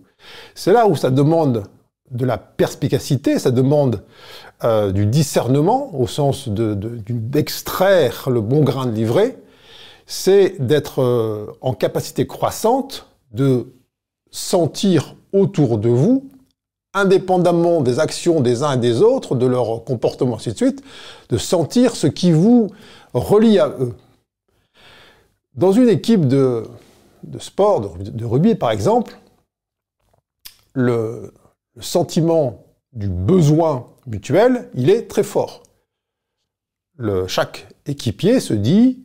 C'est 0.55 0.73
là 0.73 0.85
où 0.87 0.95
ça 0.97 1.09
demande 1.09 1.63
de 2.11 2.25
la 2.25 2.37
perspicacité, 2.37 3.39
ça 3.39 3.49
demande 3.49 4.03
euh, 4.65 4.91
du 4.91 5.05
discernement, 5.05 5.89
au 5.97 6.07
sens 6.07 6.49
d'extraire 6.49 8.29
le 8.29 8.41
bon 8.41 8.61
grain 8.61 8.87
de 8.87 8.91
livret, 8.91 9.37
c'est 10.05 10.55
d'être 10.59 11.55
en 11.61 11.73
capacité 11.73 12.27
croissante 12.27 13.07
de 13.31 13.67
sentir 14.31 15.15
autour 15.31 15.77
de 15.77 15.87
vous, 15.87 16.29
indépendamment 16.93 17.79
des 17.79 17.99
actions 17.99 18.41
des 18.41 18.63
uns 18.63 18.73
et 18.73 18.77
des 18.77 19.01
autres, 19.01 19.35
de 19.35 19.45
leur 19.45 19.85
comportement, 19.85 20.35
ainsi 20.35 20.51
de 20.51 20.57
suite, 20.57 20.83
de 21.29 21.37
sentir 21.37 21.95
ce 21.95 22.07
qui 22.07 22.33
vous 22.33 22.69
relie 23.13 23.59
à 23.59 23.69
eux. 23.79 23.93
Dans 25.55 25.71
une 25.71 25.89
équipe 25.89 26.27
de, 26.27 26.63
sport, 27.39 27.97
de, 27.97 28.25
rugby 28.25 28.55
par 28.55 28.71
exemple, 28.71 29.17
le, 30.73 31.33
sentiment 31.79 32.65
du 32.93 33.07
besoin 33.07 33.87
mutuel, 34.05 34.69
il 34.73 34.89
est 34.89 35.07
très 35.07 35.23
fort. 35.23 35.63
chaque 37.27 37.67
équipier 37.85 38.39
se 38.39 38.53
dit 38.53 39.03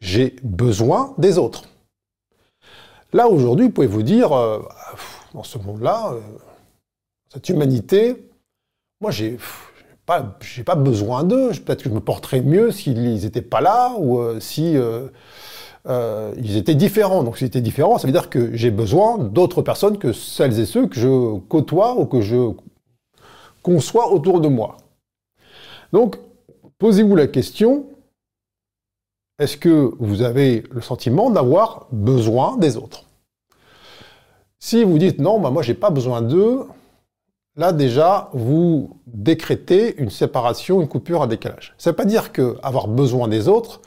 j'ai 0.00 0.36
besoin 0.42 1.14
des 1.16 1.38
autres. 1.38 1.64
Là 3.14 3.28
aujourd'hui, 3.28 3.66
vous 3.66 3.72
pouvez 3.72 3.86
vous 3.86 4.02
dire, 4.02 4.32
euh, 4.32 4.60
dans 5.32 5.44
ce 5.44 5.56
monde-là, 5.56 6.12
euh, 6.12 6.20
cette 7.32 7.48
humanité, 7.48 8.28
moi 9.00 9.10
j'ai 9.10 9.38
pas, 10.04 10.36
pas 10.66 10.74
besoin 10.74 11.24
d'eux. 11.24 11.50
Peut-être 11.52 11.84
que 11.84 11.88
je 11.88 11.94
me 11.94 12.00
porterais 12.00 12.42
mieux 12.42 12.70
s'ils 12.70 13.00
n'étaient 13.02 13.40
pas 13.40 13.60
là 13.60 13.94
ou 13.98 14.18
euh, 14.18 14.40
si 14.40 14.76
euh, 15.86 16.32
ils 16.38 16.56
étaient 16.56 16.74
différents. 16.74 17.22
Donc 17.22 17.38
s'ils 17.38 17.46
étaient 17.46 17.60
différents, 17.60 17.98
ça 17.98 18.06
veut 18.06 18.12
dire 18.12 18.30
que 18.30 18.54
j'ai 18.56 18.70
besoin 18.70 19.18
d'autres 19.18 19.62
personnes 19.62 19.98
que 19.98 20.12
celles 20.12 20.58
et 20.58 20.66
ceux 20.66 20.86
que 20.86 20.98
je 20.98 21.38
côtoie 21.48 21.98
ou 21.98 22.06
que 22.06 22.20
je 22.20 22.52
conçois 23.62 24.12
autour 24.12 24.40
de 24.40 24.48
moi. 24.48 24.76
Donc, 25.92 26.18
posez-vous 26.78 27.16
la 27.16 27.26
question, 27.26 27.86
est-ce 29.38 29.56
que 29.56 29.92
vous 29.98 30.22
avez 30.22 30.64
le 30.70 30.80
sentiment 30.80 31.30
d'avoir 31.30 31.86
besoin 31.90 32.56
des 32.56 32.76
autres? 32.76 33.04
Si 34.60 34.84
vous 34.84 34.98
dites 34.98 35.18
non, 35.18 35.40
bah 35.40 35.50
moi 35.50 35.62
j'ai 35.62 35.74
pas 35.74 35.90
besoin 35.90 36.22
d'eux, 36.22 36.66
là 37.56 37.72
déjà 37.72 38.30
vous 38.32 38.96
décrétez 39.06 39.96
une 40.00 40.10
séparation, 40.10 40.80
une 40.80 40.88
coupure, 40.88 41.22
un 41.22 41.26
décalage. 41.26 41.74
Ça 41.78 41.90
ne 41.90 41.92
veut 41.92 41.96
pas 41.96 42.04
dire 42.04 42.32
que 42.32 42.56
avoir 42.62 42.88
besoin 42.88 43.28
des 43.28 43.48
autres, 43.48 43.80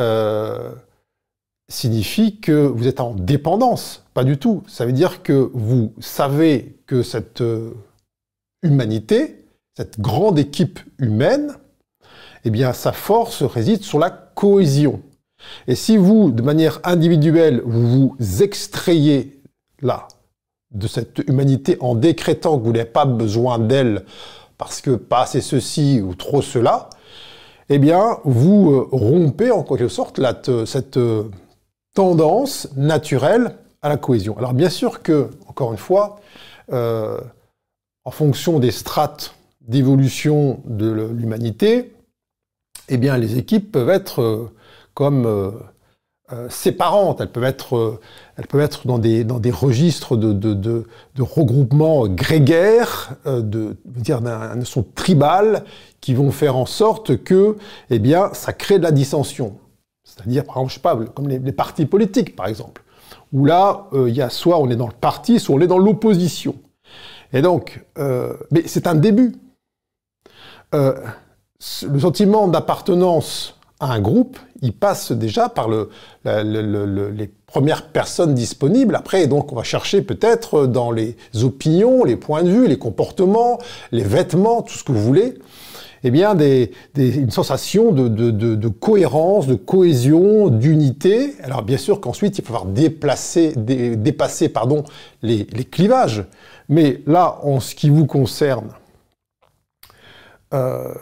euh, 0.00 0.72
signifie 1.68 2.40
que 2.40 2.66
vous 2.66 2.86
êtes 2.88 3.00
en 3.00 3.14
dépendance. 3.14 4.04
Pas 4.14 4.24
du 4.24 4.38
tout. 4.38 4.62
Ça 4.66 4.86
veut 4.86 4.92
dire 4.92 5.22
que 5.22 5.50
vous 5.52 5.92
savez 6.00 6.76
que 6.86 7.02
cette 7.02 7.42
euh, 7.42 7.74
humanité, 8.62 9.44
cette 9.76 10.00
grande 10.00 10.38
équipe 10.38 10.80
humaine, 10.98 11.54
eh 12.44 12.50
bien, 12.50 12.72
sa 12.72 12.92
force 12.92 13.42
réside 13.42 13.82
sur 13.82 13.98
la 13.98 14.10
cohésion. 14.10 15.02
Et 15.66 15.74
si 15.74 15.96
vous, 15.96 16.30
de 16.30 16.42
manière 16.42 16.80
individuelle, 16.84 17.62
vous 17.64 18.16
vous 18.18 18.42
extrayez 18.42 19.40
là 19.80 20.08
de 20.72 20.86
cette 20.86 21.18
humanité 21.28 21.76
en 21.80 21.94
décrétant 21.94 22.58
que 22.58 22.64
vous 22.64 22.72
n'avez 22.72 22.84
pas 22.84 23.04
besoin 23.04 23.58
d'elle 23.58 24.04
parce 24.58 24.80
que 24.80 24.90
pas 24.90 25.22
assez 25.22 25.40
ceci 25.40 26.00
ou 26.00 26.14
trop 26.14 26.42
cela, 26.42 26.90
eh 27.68 27.78
bien, 27.78 28.18
vous 28.24 28.72
euh, 28.72 28.88
rompez 28.90 29.50
en 29.50 29.62
quelque 29.62 29.88
sorte 29.88 30.20
cette 30.64 30.96
euh, 30.96 31.24
tendance 31.98 32.68
naturelle 32.76 33.56
à 33.82 33.88
la 33.88 33.96
cohésion. 33.96 34.38
Alors 34.38 34.54
bien 34.54 34.68
sûr 34.68 35.02
que, 35.02 35.30
encore 35.48 35.72
une 35.72 35.78
fois, 35.78 36.20
euh, 36.72 37.18
en 38.04 38.12
fonction 38.12 38.60
des 38.60 38.70
strates 38.70 39.34
d'évolution 39.62 40.60
de 40.64 41.10
l'humanité, 41.12 41.92
eh 42.88 42.96
les 42.98 43.36
équipes 43.36 43.72
peuvent 43.72 43.90
être 43.90 44.22
euh, 44.22 44.48
comme 44.94 45.26
euh, 45.26 45.50
séparantes, 46.48 47.20
elles 47.20 47.32
peuvent 47.32 47.42
être, 47.42 47.98
elles 48.36 48.46
peuvent 48.46 48.60
être 48.60 48.86
dans, 48.86 49.00
des, 49.00 49.50
registres 49.50 50.16
de, 50.16 50.32
de, 50.32 50.54
de, 50.54 50.86
de 51.16 51.22
regroupement 51.22 52.06
grégaire, 52.06 53.16
de, 53.24 53.76
dire 53.86 54.20
d'un 54.20 54.54
notion 54.54 54.86
tribale, 54.94 55.64
qui 56.00 56.14
vont 56.14 56.30
faire 56.30 56.54
en 56.54 56.66
sorte 56.66 57.24
que, 57.24 57.56
eh 57.90 58.00
ça 58.34 58.52
crée 58.52 58.78
de 58.78 58.84
la 58.84 58.92
dissension. 58.92 59.58
C'est-à-dire, 60.18 60.44
par 60.44 60.56
exemple, 60.56 60.70
je 60.70 60.74
sais 60.74 60.80
pas, 60.80 60.96
comme 61.14 61.28
les, 61.28 61.52
partis 61.52 61.86
politiques, 61.86 62.36
par 62.36 62.46
exemple, 62.46 62.82
où 63.32 63.44
là, 63.44 63.86
euh, 63.92 64.08
il 64.08 64.16
y 64.16 64.22
a 64.22 64.30
soit 64.30 64.58
on 64.58 64.68
est 64.68 64.76
dans 64.76 64.86
le 64.86 64.92
parti, 64.92 65.38
soit 65.38 65.54
on 65.54 65.60
est 65.60 65.66
dans 65.66 65.78
l'opposition. 65.78 66.56
Et 67.32 67.42
donc, 67.42 67.84
euh, 67.98 68.34
mais 68.50 68.62
c'est 68.66 68.86
un 68.86 68.94
début. 68.94 69.36
Euh, 70.74 70.94
le 71.90 71.98
sentiment 71.98 72.48
d'appartenance 72.48 73.56
à 73.80 73.92
un 73.92 74.00
groupe, 74.00 74.38
il 74.60 74.72
passe 74.72 75.12
déjà 75.12 75.48
par 75.48 75.68
le, 75.68 75.90
les 76.24 77.30
premières 77.46 77.88
personnes 77.88 78.34
disponibles. 78.34 78.94
Après, 78.96 79.26
donc, 79.26 79.52
on 79.52 79.56
va 79.56 79.62
chercher 79.62 80.02
peut-être 80.02 80.66
dans 80.66 80.90
les 80.90 81.16
opinions, 81.42 82.04
les 82.04 82.16
points 82.16 82.42
de 82.42 82.50
vue, 82.50 82.66
les 82.66 82.78
comportements, 82.78 83.58
les 83.92 84.02
vêtements, 84.02 84.62
tout 84.62 84.74
ce 84.74 84.84
que 84.84 84.92
vous 84.92 85.02
voulez 85.02 85.38
eh 86.04 86.10
bien, 86.10 86.34
des, 86.34 86.72
une 86.96 87.30
sensation 87.30 87.92
de, 87.92 88.08
de, 88.08 88.30
de, 88.30 88.68
cohérence, 88.68 89.46
de 89.46 89.54
cohésion, 89.54 90.48
d'unité. 90.48 91.34
Alors, 91.42 91.62
bien 91.62 91.76
sûr 91.76 92.00
qu'ensuite, 92.00 92.38
il 92.38 92.44
faut 92.44 92.52
falloir 92.52 92.66
déplacer, 92.66 93.52
dépasser 93.56 94.48
pardon, 94.48 94.84
les, 95.22 95.46
les, 95.52 95.64
clivages. 95.64 96.24
Mais 96.68 97.02
là, 97.06 97.38
en 97.42 97.60
ce 97.60 97.74
qui 97.74 97.90
vous 97.90 98.06
concerne, 98.06 98.68
euh, 100.54 100.94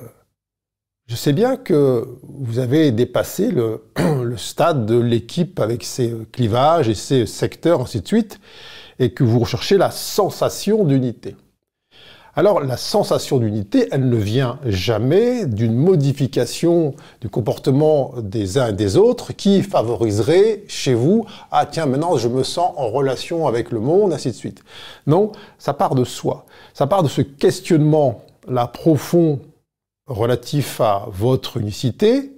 je 1.07 1.15
sais 1.15 1.33
bien 1.33 1.57
que 1.57 2.19
vous 2.23 2.59
avez 2.59 2.91
dépassé 2.91 3.51
le, 3.51 3.85
le 4.23 4.37
stade 4.37 4.87
de 4.87 4.99
l'équipe 4.99 5.61
avec 5.61 5.85
ses 5.85 6.15
clivages 6.33 6.89
et 6.89 6.95
ses 6.95 7.27
secteurs, 7.27 7.81
ainsi 7.81 8.01
de 8.01 8.07
suite, 8.07 8.41
et 8.99 9.11
que 9.11 9.23
vous 9.25 9.39
recherchez 9.39 9.77
la 9.77 9.91
sensation 9.91 10.85
d'unité. 10.85 11.37
Alors 12.39 12.61
la 12.61 12.77
sensation 12.77 13.39
d'unité, 13.39 13.89
elle 13.91 14.11
ne 14.11 14.17
vient 14.17 14.59
jamais 14.67 15.47
d'une 15.47 15.75
modification 15.75 16.95
du 17.23 17.31
comportement 17.31 18.13
des 18.21 18.59
uns 18.59 18.69
et 18.69 18.73
des 18.75 18.99
autres 18.99 19.33
qui 19.33 19.63
favoriserait 19.63 20.63
chez 20.69 20.93
vous, 20.93 21.25
ah 21.51 21.65
tiens, 21.65 21.87
maintenant 21.87 22.19
je 22.19 22.29
me 22.29 22.43
sens 22.43 22.75
en 22.77 22.89
relation 22.89 23.47
avec 23.47 23.71
le 23.71 23.81
monde, 23.81 24.13
ainsi 24.13 24.29
de 24.29 24.35
suite. 24.35 24.63
Non, 25.07 25.33
ça 25.59 25.73
part 25.73 25.95
de 25.95 26.05
soi. 26.05 26.45
Ça 26.75 26.87
part 26.87 27.03
de 27.03 27.09
ce 27.09 27.23
questionnement 27.23 28.21
là 28.47 28.67
profond 28.67 29.41
relatif 30.07 30.83
à 30.83 31.07
votre 31.11 31.57
unicité, 31.57 32.33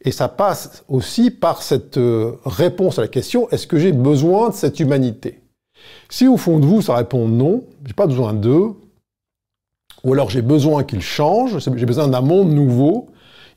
et 0.00 0.12
ça 0.12 0.28
passe 0.28 0.82
aussi 0.88 1.30
par 1.30 1.62
cette 1.62 1.98
euh, 1.98 2.32
réponse 2.46 2.98
à 2.98 3.02
la 3.02 3.08
question, 3.08 3.50
est-ce 3.50 3.66
que 3.66 3.78
j'ai 3.78 3.92
besoin 3.92 4.48
de 4.48 4.54
cette 4.54 4.80
humanité? 4.80 5.40
Si 6.08 6.26
au 6.26 6.38
fond 6.38 6.58
de 6.58 6.64
vous, 6.64 6.80
ça 6.80 6.96
répond 6.96 7.28
non, 7.28 7.64
j'ai 7.84 7.92
pas 7.92 8.06
besoin 8.06 8.32
d'eux, 8.32 8.72
ou 10.04 10.12
alors 10.12 10.30
j'ai 10.30 10.42
besoin 10.42 10.84
qu'il 10.84 11.02
change, 11.02 11.58
j'ai 11.58 11.86
besoin 11.86 12.08
d'un 12.08 12.20
monde 12.20 12.50
nouveau, 12.50 13.08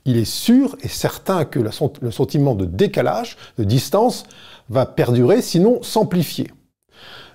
il 0.06 0.18
est 0.18 0.26
sûr 0.26 0.76
et 0.82 0.88
certain 0.88 1.46
que 1.46 1.60
le 1.60 2.12
sentiment 2.12 2.56
de 2.56 2.66
décalage, 2.66 3.38
de 3.58 3.64
distance, 3.64 4.26
va 4.70 4.86
perdurer, 4.86 5.42
sinon 5.42 5.82
s'amplifier. 5.82 6.52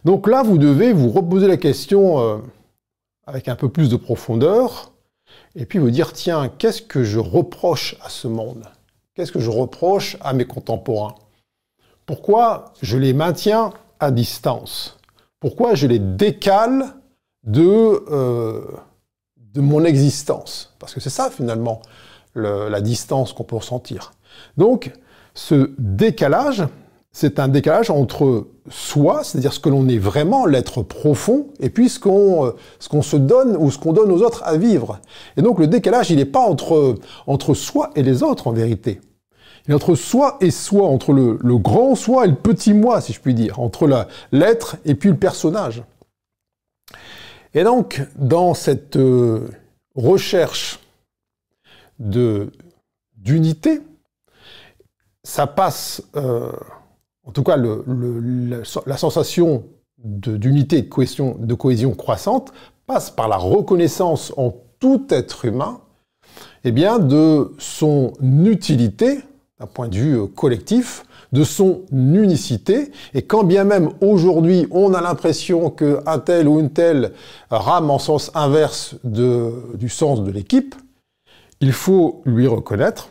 Donc 0.05 0.29
là, 0.29 0.43
vous 0.43 0.59
devez 0.59 0.93
vous 0.93 1.11
reposer 1.11 1.49
la 1.49 1.57
question 1.57 2.21
euh, 2.21 2.38
avec 3.26 3.49
un 3.49 3.57
peu 3.57 3.69
plus 3.69 3.88
de 3.88 3.97
profondeur, 3.97 4.93
et 5.57 5.67
puis 5.67 5.79
vous 5.79 5.90
dire, 5.90 6.12
tiens, 6.12 6.49
qu'est-ce 6.59 6.83
que 6.83 7.02
je 7.02 7.19
reproche 7.19 7.97
à 8.02 8.09
ce 8.09 8.29
monde? 8.29 8.64
Qu'est-ce 9.14 9.33
que 9.33 9.40
je 9.40 9.50
reproche 9.50 10.17
à 10.21 10.33
mes 10.33 10.45
contemporains? 10.45 11.17
Pourquoi 12.07 12.73
je 12.83 12.97
les 12.97 13.12
maintiens 13.12 13.73
à 13.99 14.11
distance? 14.11 14.97
Pourquoi 15.40 15.75
je 15.75 15.87
les 15.87 15.99
décale 15.99 16.95
de... 17.45 18.05
Euh, 18.11 18.62
de 19.54 19.61
mon 19.61 19.85
existence. 19.85 20.75
Parce 20.78 20.95
que 20.95 21.00
c'est 21.00 21.11
ça 21.11 21.30
finalement 21.30 21.83
la 22.35 22.80
distance 22.80 23.33
qu'on 23.33 23.45
peut 23.45 23.57
ressentir. 23.57 24.12
Donc 24.57 24.92
ce 25.35 25.71
décalage, 25.78 26.64
c'est 27.12 27.40
un 27.40 27.49
décalage 27.49 27.90
entre 27.90 28.47
soi, 28.69 29.25
c'est-à-dire 29.25 29.52
ce 29.52 29.59
que 29.59 29.69
l'on 29.69 29.88
est 29.88 29.99
vraiment, 29.99 30.47
l'être 30.47 30.83
profond, 30.83 31.49
et 31.59 31.71
puis 31.71 31.88
ce 31.88 31.99
qu'on 31.99 32.47
euh, 32.47 33.02
se 33.02 33.16
donne 33.16 33.57
ou 33.57 33.71
ce 33.71 33.78
qu'on 33.78 33.92
donne 33.92 34.12
aux 34.12 34.23
autres 34.23 34.42
à 34.45 34.57
vivre. 34.57 35.00
Et 35.37 35.42
donc 35.42 35.59
le 35.59 35.66
décalage, 35.66 36.11
il 36.11 36.16
n'est 36.16 36.25
pas 36.25 36.40
entre, 36.40 36.97
entre 37.26 37.54
soi 37.54 37.90
et 37.97 38.02
les 38.02 38.23
autres 38.23 38.47
en 38.47 38.52
vérité. 38.52 39.00
Il 39.66 39.73
est 39.73 39.75
entre 39.75 39.95
soi 39.95 40.37
et 40.40 40.50
soi, 40.50 40.87
entre 40.87 41.12
le, 41.12 41.38
le 41.42 41.59
grand 41.59 41.95
soi 41.95 42.25
et 42.25 42.28
le 42.28 42.37
petit 42.37 42.75
moi, 42.75 43.00
si 43.00 43.12
je 43.12 43.21
puis 43.21 43.35
dire, 43.35 43.61
entre 43.61 43.88
l'être 44.33 44.76
et 44.85 44.95
puis 44.95 45.11
le 45.11 45.16
personnage. 45.16 45.83
Et 47.54 47.64
donc, 47.64 48.02
dans 48.16 48.54
cette 48.54 48.97
euh, 48.97 49.49
recherche 49.95 50.78
d'unité, 53.16 53.80
ça 55.25 55.47
passe, 55.47 56.02
euh, 56.16 56.52
en 57.25 57.33
tout 57.33 57.42
cas 57.42 57.57
la 57.57 58.97
sensation 58.97 59.64
d'unité 59.99 60.78
et 60.78 60.83
de 60.83 61.54
cohésion, 61.54 61.95
croissante 61.95 62.52
passe 62.87 63.11
par 63.11 63.28
la 63.28 63.37
reconnaissance 63.37 64.33
en 64.37 64.54
tout 64.78 65.07
être 65.11 65.45
humain 65.45 65.80
eh 66.64 66.73
bien, 66.73 66.99
de 66.99 67.52
son 67.59 68.12
utilité, 68.45 69.21
d'un 69.59 69.66
point 69.66 69.88
de 69.88 69.97
vue 69.97 70.19
euh, 70.19 70.26
collectif, 70.26 71.04
de 71.33 71.45
son 71.45 71.83
unicité. 71.93 72.91
Et 73.15 73.23
quand 73.23 73.45
bien 73.45 73.65
même 73.65 73.91
aujourd'hui 74.01 74.67
on 74.71 74.95
a 74.95 75.01
l'impression 75.01 75.71
qu'un 75.71 76.19
tel 76.19 76.49
ou 76.49 76.61
une 76.61 76.71
telle 76.71 77.13
rame 77.51 77.91
en 77.91 77.99
sens 77.99 78.31
inverse 78.35 78.97
du 79.05 79.89
sens 79.89 80.23
de 80.23 80.31
l'équipe, 80.31 80.75
il 81.61 81.73
faut 81.73 82.23
lui 82.25 82.47
reconnaître 82.47 83.11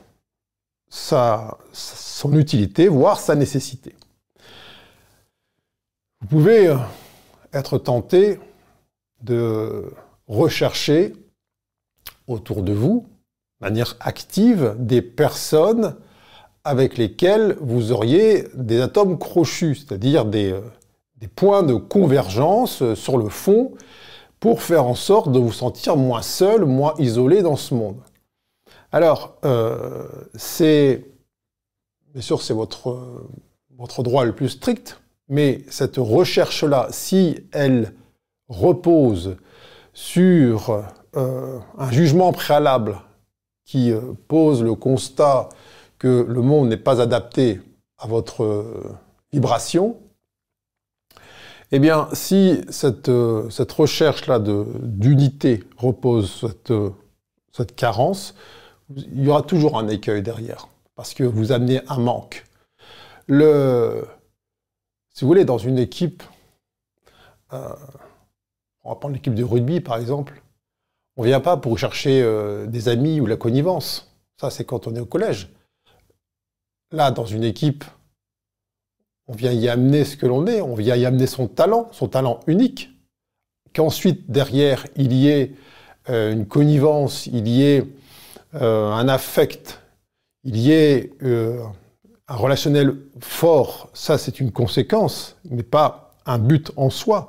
sa, 0.90 1.58
son 1.72 2.34
utilité, 2.38 2.88
voire 2.88 3.20
sa 3.20 3.36
nécessité. 3.36 3.96
Vous 6.22 6.28
pouvez 6.28 6.68
euh, 6.68 6.76
être 7.54 7.78
tenté 7.78 8.40
de 9.22 9.94
rechercher 10.28 11.14
autour 12.28 12.64
de 12.64 12.74
vous, 12.74 13.08
de 13.62 13.68
manière 13.68 13.96
active, 14.00 14.76
des 14.78 15.02
personnes 15.02 15.96
avec 16.70 17.00
lesquels 17.00 17.58
vous 17.62 17.92
auriez 17.92 18.48
des 18.54 18.80
atomes 18.80 19.18
crochus, 19.18 19.74
c'est-à-dire 19.74 20.24
des, 20.24 20.52
euh, 20.52 20.62
points 21.36 21.64
de 21.64 21.74
convergence 21.74 22.84
euh, 22.84 22.94
sur 22.94 23.18
le 23.18 23.28
fond 23.28 23.72
pour 24.40 24.62
faire 24.62 24.86
en 24.86 24.94
sorte 24.94 25.32
de 25.32 25.40
vous 25.40 25.52
sentir 25.52 25.98
moins 25.98 26.22
seul, 26.22 26.66
moins 26.66 26.94
isolé 27.00 27.42
dans 27.42 27.56
ce 27.56 27.74
monde. 27.74 27.98
Alors, 28.92 29.36
euh, 29.46 30.08
c'est, 30.36 31.08
bien 32.14 32.22
sûr, 32.22 32.40
c'est 32.44 32.54
votre 32.54 34.04
droit 34.04 34.24
le 34.24 34.36
plus 34.36 34.50
strict, 34.50 35.02
mais 35.28 35.64
cette 35.70 35.98
recherche-là, 35.98 36.90
si 36.92 37.40
elle 37.52 37.94
repose 38.48 39.38
sur 39.92 40.84
un 41.16 41.92
jugement 41.92 42.32
préalable 42.32 43.02
qui 43.66 43.92
pose 44.28 44.64
le 44.64 44.76
constat 44.76 45.50
que 46.00 46.26
le 46.28 46.42
monde 46.42 46.70
n'est 46.70 46.78
pas 46.78 47.02
adapté 47.02 47.62
à 47.98 48.08
votre 48.08 48.44
euh, 48.44 48.98
vibration, 49.32 49.98
eh 51.72 51.78
bien, 51.78 52.08
si 52.14 52.62
cette, 52.70 53.10
euh, 53.10 53.48
cette 53.52 53.72
recherche-là 53.72 54.40
d'unité 54.40 55.64
repose 55.78 56.40
cette, 56.40 56.72
euh, 56.72 56.90
cette 57.52 57.76
carence, 57.76 58.34
il 58.96 59.24
y 59.24 59.28
aura 59.28 59.44
toujours 59.44 59.78
un 59.78 59.88
écueil 59.88 60.24
derrière, 60.24 60.70
parce 60.96 61.14
que 61.14 61.24
vous 61.24 61.52
amenez 61.52 61.82
un 61.90 62.00
manque. 62.00 62.46
Le, 63.28 64.08
si 65.14 65.22
vous 65.22 65.28
voulez, 65.28 65.46
dans 65.46 65.60
une 65.60 65.78
équipe, 65.78 66.24
on 67.52 68.90
va 68.90 68.96
prendre 68.96 69.14
l'équipe 69.14 69.36
de 69.36 69.44
rugby 69.44 69.82
par 69.82 69.98
exemple, 69.98 70.42
on 71.18 71.24
ne 71.24 71.28
vient 71.28 71.40
pas 71.40 71.58
pour 71.58 71.78
chercher 71.78 72.24
des 72.68 72.90
amis 72.90 73.20
ou 73.20 73.28
la 73.28 73.36
connivence. 73.36 74.16
Ça, 74.40 74.50
c'est 74.50 74.66
quand 74.66 74.88
on 74.88 74.96
est 74.96 75.00
au 75.00 75.06
collège. 75.06 75.50
Là, 76.92 77.12
dans 77.12 77.26
une 77.26 77.44
équipe, 77.44 77.84
on 79.28 79.34
vient 79.34 79.52
y 79.52 79.70
amener 79.70 80.06
ce 80.06 80.18
que 80.18 80.26
l'on 80.26 80.48
est, 80.48 80.60
on 80.62 80.74
vient 80.74 80.96
y 80.96 81.06
amener 81.06 81.28
son 81.28 81.48
talent, 81.48 81.88
son 81.92 82.08
talent 82.08 82.40
unique. 82.48 82.90
Qu'ensuite, 83.76 84.32
derrière, 84.32 84.88
il 84.96 85.14
y 85.14 85.28
ait 85.28 85.54
euh, 86.10 86.34
une 86.34 86.48
connivence, 86.48 87.28
il 87.28 87.48
y 87.48 87.64
ait 87.64 87.86
euh, 88.56 88.92
un 88.92 89.08
affect, 89.08 89.82
il 90.44 90.58
y 90.58 90.72
ait 90.72 91.14
euh, 91.22 91.64
un 92.28 92.36
relationnel 92.36 92.98
fort, 93.20 93.92
ça 93.94 94.18
c'est 94.18 94.40
une 94.40 94.52
conséquence, 94.52 95.38
mais 95.48 95.62
pas 95.62 96.16
un 96.26 96.40
but 96.40 96.72
en 96.76 96.90
soi. 96.90 97.28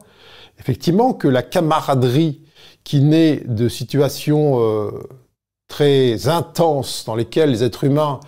Effectivement, 0.59 1.13
que 1.13 1.29
la 1.29 1.43
camaraderie 1.43 2.41
qui 2.83 3.03
naît 3.03 3.43
de 3.47 3.69
situations 3.69 4.91
très 5.69 6.29
intenses 6.29 7.05
dans 7.07 7.15
lesquelles 7.15 7.51
les 7.51 7.65
êtres 7.65 7.85
humains 7.85 8.21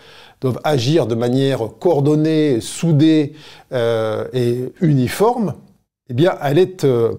doivent 0.42 0.60
agir 0.64 1.06
de 1.06 1.14
manière 1.14 1.60
coordonnée, 1.78 2.60
soudée 2.60 3.34
euh, 3.72 4.26
et 4.32 4.72
uniforme, 4.80 5.54
eh 6.10 6.14
bien, 6.14 6.36
elle 6.42 6.58
est 6.58 6.84
euh, 6.84 7.12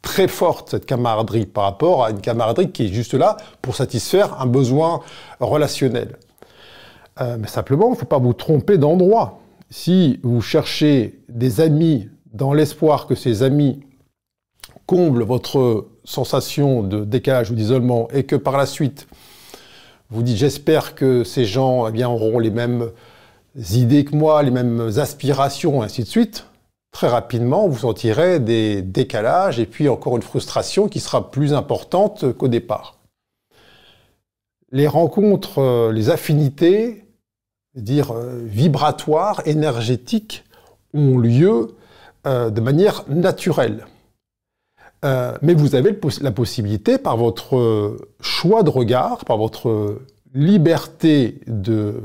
très 0.00 0.26
forte, 0.26 0.70
cette 0.70 0.86
camaraderie, 0.86 1.46
par 1.46 1.64
rapport 1.64 2.04
à 2.04 2.10
une 2.10 2.20
camaraderie 2.20 2.72
qui 2.72 2.86
est 2.86 2.92
juste 2.92 3.14
là 3.14 3.36
pour 3.60 3.76
satisfaire 3.76 4.40
un 4.40 4.46
besoin 4.46 5.00
relationnel. 5.38 6.18
Euh, 7.20 7.36
mais 7.38 7.46
simplement, 7.46 7.88
il 7.88 7.92
ne 7.92 7.96
faut 7.96 8.06
pas 8.06 8.18
vous 8.18 8.32
tromper 8.32 8.78
d'endroit. 8.78 9.40
Si 9.68 10.18
vous 10.22 10.40
cherchez 10.40 11.20
des 11.28 11.60
amis 11.60 12.08
dans 12.32 12.54
l'espoir 12.54 13.06
que 13.06 13.14
ces 13.14 13.42
amis 13.42 13.80
comblent 14.86 15.24
votre 15.24 15.88
sensation 16.04 16.82
de 16.82 17.04
décalage 17.04 17.50
ou 17.50 17.54
d'isolement 17.54 18.08
et 18.12 18.24
que 18.24 18.36
par 18.36 18.56
la 18.56 18.64
suite, 18.64 19.06
vous 20.12 20.22
dites 20.22 20.36
j'espère 20.36 20.94
que 20.94 21.24
ces 21.24 21.46
gens 21.46 21.88
eh 21.88 22.04
auront 22.04 22.38
les 22.38 22.50
mêmes 22.50 22.90
idées 23.72 24.04
que 24.04 24.14
moi, 24.14 24.42
les 24.42 24.50
mêmes 24.50 24.90
aspirations, 24.98 25.82
ainsi 25.82 26.02
de 26.02 26.08
suite. 26.08 26.46
Très 26.92 27.08
rapidement, 27.08 27.66
vous 27.66 27.78
sentirez 27.78 28.38
des 28.38 28.82
décalages 28.82 29.58
et 29.58 29.64
puis 29.64 29.88
encore 29.88 30.16
une 30.16 30.22
frustration 30.22 30.88
qui 30.88 31.00
sera 31.00 31.30
plus 31.30 31.54
importante 31.54 32.30
qu'au 32.36 32.48
départ. 32.48 32.98
Les 34.70 34.86
rencontres, 34.86 35.58
euh, 35.58 35.92
les 35.92 36.10
affinités, 36.10 37.06
dire 37.74 38.12
euh, 38.12 38.42
vibratoires, 38.44 39.40
énergétiques, 39.46 40.44
ont 40.92 41.16
lieu 41.16 41.68
euh, 42.26 42.50
de 42.50 42.60
manière 42.60 43.04
naturelle. 43.08 43.86
Euh, 45.04 45.36
mais 45.42 45.54
vous 45.54 45.74
avez 45.74 45.98
la 46.20 46.30
possibilité, 46.30 46.98
par 46.98 47.16
votre 47.16 47.56
euh, 47.56 47.98
choix 48.20 48.62
de 48.62 48.70
regard, 48.70 49.24
par 49.24 49.36
votre 49.36 49.98
liberté 50.34 51.40
de, 51.46 52.02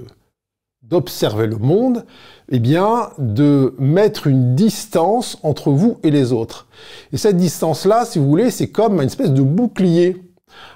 d'observer 0.82 1.48
le 1.48 1.58
monde, 1.58 2.06
eh 2.50 2.60
bien, 2.60 3.10
de 3.18 3.76
mettre 3.78 4.28
une 4.28 4.56
distance 4.56 5.38
entre 5.44 5.72
vous 5.72 6.00
et 6.04 6.12
les 6.12 6.32
autres. 6.32 6.68
Et 7.12 7.18
cette 7.18 7.38
distance-là, 7.38 8.06
si 8.06 8.20
vous 8.20 8.28
voulez, 8.28 8.52
c'est 8.52 8.70
comme 8.70 8.96
une 8.96 9.08
espèce 9.08 9.32
de 9.32 9.42
bouclier, 9.42 10.18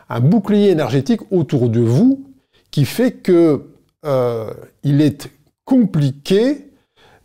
un 0.09 0.19
bouclier 0.19 0.69
énergétique 0.69 1.21
autour 1.31 1.69
de 1.69 1.79
vous 1.79 2.25
qui 2.71 2.85
fait 2.85 3.11
que 3.11 3.65
euh, 4.05 4.51
il 4.83 5.01
est 5.01 5.29
compliqué 5.65 6.71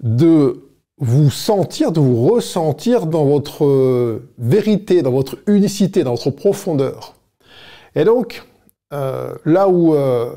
de 0.00 0.65
vous 0.98 1.30
sentir, 1.30 1.92
de 1.92 2.00
vous 2.00 2.26
ressentir 2.26 3.06
dans 3.06 3.24
votre 3.24 3.64
euh, 3.64 4.30
vérité, 4.38 5.02
dans 5.02 5.10
votre 5.10 5.38
unicité, 5.46 6.04
dans 6.04 6.14
votre 6.14 6.30
profondeur. 6.30 7.14
Et 7.94 8.04
donc, 8.04 8.44
euh, 8.92 9.34
là 9.44 9.68
où 9.68 9.94
euh, 9.94 10.30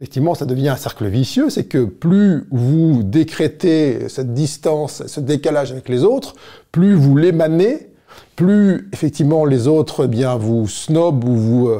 effectivement 0.00 0.34
ça 0.34 0.46
devient 0.46 0.70
un 0.70 0.76
cercle 0.76 1.06
vicieux, 1.06 1.50
c'est 1.50 1.64
que 1.64 1.84
plus 1.84 2.46
vous 2.50 3.02
décrétez 3.04 4.08
cette 4.08 4.34
distance, 4.34 5.06
ce 5.06 5.20
décalage 5.20 5.70
avec 5.70 5.88
les 5.88 6.02
autres, 6.02 6.34
plus 6.72 6.94
vous 6.94 7.16
l'émanez, 7.16 7.92
plus 8.34 8.88
effectivement 8.92 9.44
les 9.44 9.68
autres 9.68 10.06
eh 10.06 10.08
bien 10.08 10.36
vous 10.36 10.66
snobent 10.66 11.24
ou 11.24 11.36
vous 11.36 11.70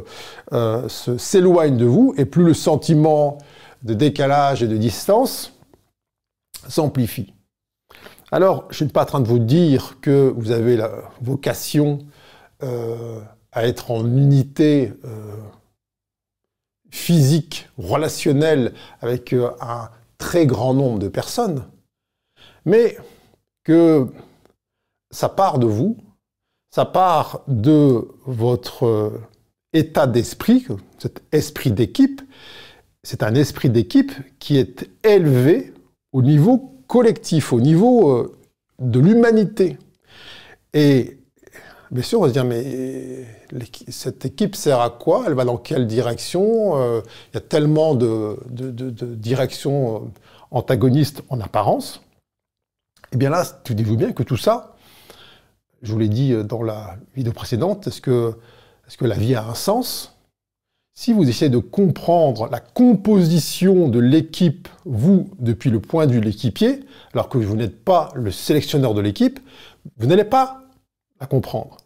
euh, 0.52 0.88
s'éloignent 0.88 1.78
de 1.78 1.86
vous, 1.86 2.14
et 2.16 2.26
plus 2.26 2.44
le 2.44 2.54
sentiment 2.54 3.38
de 3.82 3.94
décalage 3.94 4.62
et 4.62 4.68
de 4.68 4.76
distance 4.76 5.54
s'amplifie. 6.68 7.32
Alors, 8.32 8.66
je 8.70 8.84
ne 8.84 8.88
suis 8.88 8.92
pas 8.92 9.02
en 9.02 9.06
train 9.06 9.20
de 9.20 9.28
vous 9.28 9.38
dire 9.38 9.98
que 10.00 10.32
vous 10.36 10.50
avez 10.50 10.76
la 10.76 10.90
vocation 11.20 11.98
à 13.52 13.66
être 13.66 13.90
en 13.90 14.04
unité 14.04 14.92
physique, 16.90 17.68
relationnel 17.78 18.72
avec 19.00 19.32
euh, 19.32 19.50
un 19.60 19.88
très 20.18 20.46
grand 20.46 20.74
nombre 20.74 20.98
de 20.98 21.08
personnes, 21.08 21.64
mais 22.64 22.96
que 23.64 24.08
ça 25.10 25.28
part 25.28 25.58
de 25.58 25.66
vous, 25.66 25.96
ça 26.70 26.84
part 26.84 27.42
de 27.48 28.08
votre 28.26 28.86
euh, 28.86 29.20
état 29.72 30.06
d'esprit, 30.06 30.66
cet 30.98 31.22
esprit 31.32 31.70
d'équipe. 31.70 32.20
C'est 33.02 33.22
un 33.22 33.34
esprit 33.34 33.70
d'équipe 33.70 34.12
qui 34.38 34.58
est 34.58 34.90
élevé 35.04 35.72
au 36.12 36.22
niveau 36.22 36.79
collectif, 36.90 37.52
au 37.52 37.60
niveau 37.60 38.10
euh, 38.10 38.36
de 38.80 38.98
l'humanité. 38.98 39.78
Et 40.74 41.18
bien 41.92 42.02
sûr, 42.02 42.18
on 42.18 42.22
va 42.22 42.28
se 42.28 42.32
dire, 42.32 42.44
mais 42.44 43.24
cette 43.88 44.24
équipe 44.24 44.56
sert 44.56 44.80
à 44.80 44.90
quoi? 44.90 45.22
Elle 45.28 45.34
va 45.34 45.44
dans 45.44 45.56
quelle 45.56 45.86
direction? 45.86 46.76
Euh, 46.80 47.00
Il 47.30 47.34
y 47.34 47.38
a 47.38 47.42
tellement 47.42 47.94
de, 47.94 48.36
directions 49.14 49.96
euh, 49.96 49.98
antagonistes 50.50 51.22
en 51.28 51.40
apparence. 51.40 52.00
Et 53.12 53.14
eh 53.14 53.16
bien 53.16 53.30
là, 53.30 53.44
tu 53.62 53.76
dis-vous 53.76 53.96
bien 53.96 54.10
que 54.10 54.24
tout 54.24 54.36
ça, 54.36 54.74
je 55.82 55.92
vous 55.92 55.98
l'ai 55.98 56.08
dit 56.08 56.34
dans 56.44 56.62
la 56.62 56.96
vidéo 57.14 57.32
précédente, 57.32 57.86
est-ce 57.86 58.00
que, 58.00 58.34
est 58.88 58.96
que 58.96 59.04
la 59.04 59.16
vie 59.16 59.36
a 59.36 59.44
un 59.46 59.54
sens? 59.54 60.19
Si 61.02 61.14
vous 61.14 61.26
essayez 61.26 61.48
de 61.48 61.56
comprendre 61.56 62.50
la 62.52 62.60
composition 62.60 63.88
de 63.88 63.98
l'équipe, 63.98 64.68
vous, 64.84 65.30
depuis 65.38 65.70
le 65.70 65.80
point 65.80 66.06
de 66.06 66.12
vue 66.12 66.20
de 66.20 66.26
l'équipier, 66.26 66.80
alors 67.14 67.30
que 67.30 67.38
vous 67.38 67.56
n'êtes 67.56 67.82
pas 67.82 68.10
le 68.14 68.30
sélectionneur 68.30 68.92
de 68.92 69.00
l'équipe, 69.00 69.40
vous 69.96 70.06
n'allez 70.06 70.24
pas 70.24 70.60
la 71.18 71.26
comprendre. 71.26 71.78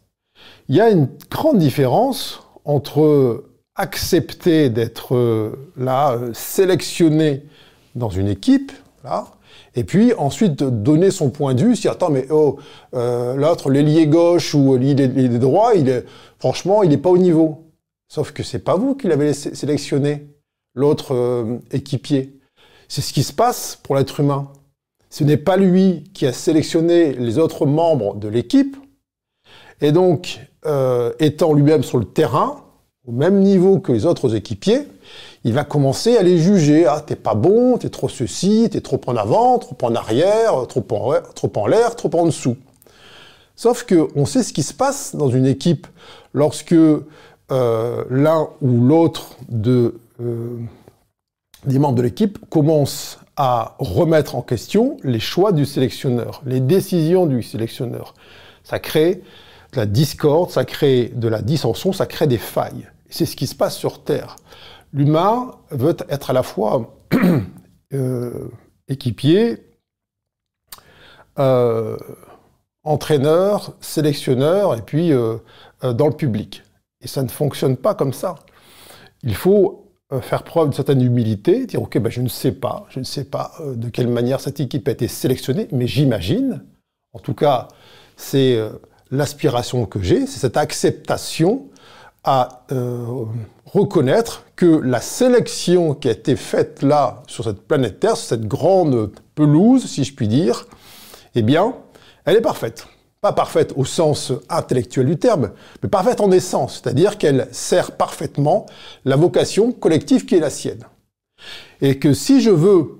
Il 0.67 0.75
y 0.75 0.81
a 0.81 0.89
une 0.89 1.07
grande 1.31 1.59
différence 1.59 2.41
entre 2.65 3.45
accepter 3.75 4.69
d'être 4.69 5.15
euh, 5.15 5.71
là, 5.77 6.19
sélectionné 6.33 7.45
dans 7.95 8.09
une 8.09 8.27
équipe, 8.27 8.73
là, 9.05 9.27
et 9.75 9.85
puis 9.85 10.13
ensuite 10.15 10.61
donner 10.61 11.09
son 11.09 11.29
point 11.29 11.53
de 11.53 11.63
vue, 11.63 11.77
si 11.77 11.87
attends 11.87 12.09
mais 12.09 12.27
oh 12.31 12.57
euh, 12.93 13.35
l'autre 13.35 13.69
l'ailier 13.69 14.07
gauche 14.07 14.53
ou 14.53 14.75
l'ailier 14.75 15.39
droit, 15.39 15.71
il 15.73 15.87
est 15.87 16.03
franchement 16.37 16.83
il 16.83 16.89
n'est 16.89 16.97
pas 16.97 17.11
au 17.11 17.17
niveau. 17.17 17.64
Sauf 18.15 18.31
que 18.31 18.43
c'est 18.43 18.59
pas 18.59 18.77
vous 18.77 18.95
qui 18.95 19.09
l'avez 19.09 19.33
sélectionné, 19.33 20.29
l'autre 20.73 21.59
équipier. 21.73 22.39
C'est 22.87 23.01
ce 23.01 23.11
qui 23.11 23.23
se 23.23 23.33
passe 23.33 23.77
pour 23.83 23.97
l'être 23.97 24.21
humain. 24.21 24.53
Ce 25.09 25.25
n'est 25.25 25.35
pas 25.35 25.57
lui 25.57 26.05
qui 26.13 26.25
a 26.25 26.31
sélectionné 26.31 27.11
les 27.11 27.39
autres 27.39 27.65
membres 27.65 28.15
de 28.15 28.29
l'équipe, 28.29 28.77
et 29.81 29.91
donc, 29.91 30.39
euh, 30.65 31.11
étant 31.19 31.51
lui-même 31.51 31.83
sur 31.83 31.97
le 31.97 32.05
terrain, 32.05 32.63
au 33.05 33.11
même 33.11 33.41
niveau 33.41 33.79
que 33.79 33.91
les 33.91 34.05
autres 34.05 34.33
équipiers, 34.33 34.87
il 35.43 35.51
va 35.51 35.65
commencer 35.65 36.15
à 36.15 36.23
les 36.23 36.37
juger. 36.37 36.85
Ah, 36.85 37.03
t'es 37.05 37.17
pas 37.17 37.35
bon, 37.35 37.77
t'es 37.77 37.89
trop 37.89 38.07
ceci, 38.07 38.69
t'es 38.71 38.79
trop 38.79 39.01
en 39.07 39.17
avant, 39.17 39.59
trop 39.59 39.75
en 39.85 39.93
arrière, 39.93 40.65
trop 40.69 40.85
en, 40.91 41.15
trop 41.35 41.51
en 41.57 41.67
l'air, 41.67 41.97
trop 41.97 42.17
en 42.17 42.27
dessous. 42.27 42.55
Sauf 43.57 43.83
que 43.83 44.07
on 44.15 44.25
sait 44.25 44.41
ce 44.41 44.53
qui 44.53 44.63
se 44.63 44.73
passe 44.73 45.17
dans 45.17 45.27
une 45.27 45.45
équipe 45.45 45.85
lorsque 46.33 46.71
euh, 46.71 47.05
l'un 47.49 48.49
ou 48.61 48.81
l'autre 48.81 49.35
de, 49.49 49.99
euh, 50.21 50.57
des 51.65 51.79
membres 51.79 51.95
de 51.95 52.01
l'équipe 52.01 52.39
commence 52.49 53.19
à 53.37 53.75
remettre 53.79 54.35
en 54.35 54.41
question 54.41 54.97
les 55.03 55.19
choix 55.19 55.51
du 55.51 55.65
sélectionneur, 55.65 56.41
les 56.45 56.59
décisions 56.59 57.25
du 57.25 57.43
sélectionneur. 57.43 58.13
Ça 58.63 58.79
crée 58.79 59.21
la 59.73 59.85
discorde, 59.85 60.51
ça 60.51 60.65
crée 60.65 61.11
de 61.15 61.27
la 61.27 61.41
dissension, 61.41 61.91
ça 61.91 62.05
crée 62.05 62.27
des 62.27 62.37
failles. 62.37 62.87
C'est 63.09 63.25
ce 63.25 63.35
qui 63.35 63.47
se 63.47 63.55
passe 63.55 63.75
sur 63.75 64.03
Terre. 64.03 64.37
L'humain 64.93 65.51
veut 65.71 65.95
être 66.09 66.29
à 66.29 66.33
la 66.33 66.43
fois 66.43 66.95
euh, 67.93 68.49
équipier, 68.87 69.67
euh, 71.37 71.97
entraîneur, 72.83 73.73
sélectionneur, 73.81 74.75
et 74.75 74.81
puis 74.81 75.11
euh, 75.11 75.37
dans 75.81 76.07
le 76.07 76.15
public. 76.15 76.63
Et 77.05 77.07
ça 77.07 77.23
ne 77.23 77.29
fonctionne 77.29 77.77
pas 77.77 77.95
comme 77.95 78.11
ça. 78.11 78.35
Il 79.23 79.35
faut 79.35 79.83
faire 80.21 80.43
preuve 80.43 80.65
d'une 80.65 80.73
certaine 80.73 81.01
humilité, 81.01 81.65
dire 81.65 81.81
ok, 81.81 81.97
ben, 81.99 82.09
je 82.09 82.21
ne 82.21 82.27
sais 82.27 82.51
pas, 82.51 82.85
je 82.89 82.99
ne 82.99 83.05
sais 83.05 83.23
pas 83.23 83.53
de 83.63 83.89
quelle 83.89 84.07
manière 84.07 84.39
cette 84.41 84.59
équipe 84.59 84.87
a 84.87 84.91
été 84.91 85.07
sélectionnée, 85.07 85.67
mais 85.71 85.87
j'imagine, 85.87 86.63
en 87.13 87.19
tout 87.19 87.33
cas, 87.33 87.69
c'est 88.17 88.59
l'aspiration 89.11 89.85
que 89.85 90.01
j'ai, 90.01 90.27
c'est 90.27 90.39
cette 90.39 90.57
acceptation 90.57 91.69
à 92.25 92.65
euh, 92.71 93.25
reconnaître 93.65 94.45
que 94.55 94.65
la 94.65 94.99
sélection 94.99 95.93
qui 95.93 96.07
a 96.09 96.11
été 96.11 96.35
faite 96.35 96.81
là, 96.81 97.21
sur 97.27 97.43
cette 97.43 97.61
planète 97.61 97.99
Terre, 97.99 98.17
sur 98.17 98.29
cette 98.29 98.47
grande 98.47 99.11
pelouse, 99.35 99.85
si 99.85 100.03
je 100.03 100.13
puis 100.13 100.27
dire, 100.27 100.67
eh 101.35 101.43
bien, 101.43 101.75
elle 102.25 102.37
est 102.37 102.41
parfaite. 102.41 102.87
Pas 103.25 103.33
parfaite 103.33 103.73
au 103.75 103.85
sens 103.85 104.33
intellectuel 104.49 105.07
du 105.07 105.17
terme, 105.17 105.49
mais 105.81 105.89
parfaite 105.89 106.21
en 106.21 106.29
essence, 106.29 106.73
c'est-à-dire 106.75 107.17
qu'elle 107.17 107.47
sert 107.51 107.93
parfaitement 107.93 108.67
la 109.03 109.15
vocation 109.15 109.71
collective 109.71 110.27
qui 110.27 110.35
est 110.35 110.39
la 110.39 110.51
sienne. 110.51 110.83
Et 111.81 111.97
que 111.97 112.13
si 112.13 112.39
je 112.39 112.51
veux 112.51 112.99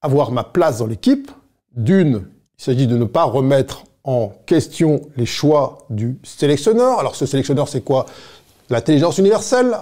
avoir 0.00 0.32
ma 0.32 0.44
place 0.44 0.78
dans 0.78 0.86
l'équipe, 0.86 1.30
d'une, 1.76 2.26
il 2.58 2.64
s'agit 2.64 2.86
de 2.86 2.96
ne 2.96 3.04
pas 3.04 3.24
remettre 3.24 3.84
en 4.02 4.32
question 4.46 5.02
les 5.18 5.26
choix 5.26 5.84
du 5.90 6.18
sélectionneur. 6.22 6.98
Alors 6.98 7.14
ce 7.14 7.26
sélectionneur, 7.26 7.68
c'est 7.68 7.82
quoi? 7.82 8.06
L'intelligence 8.70 9.18
universelle. 9.18 9.76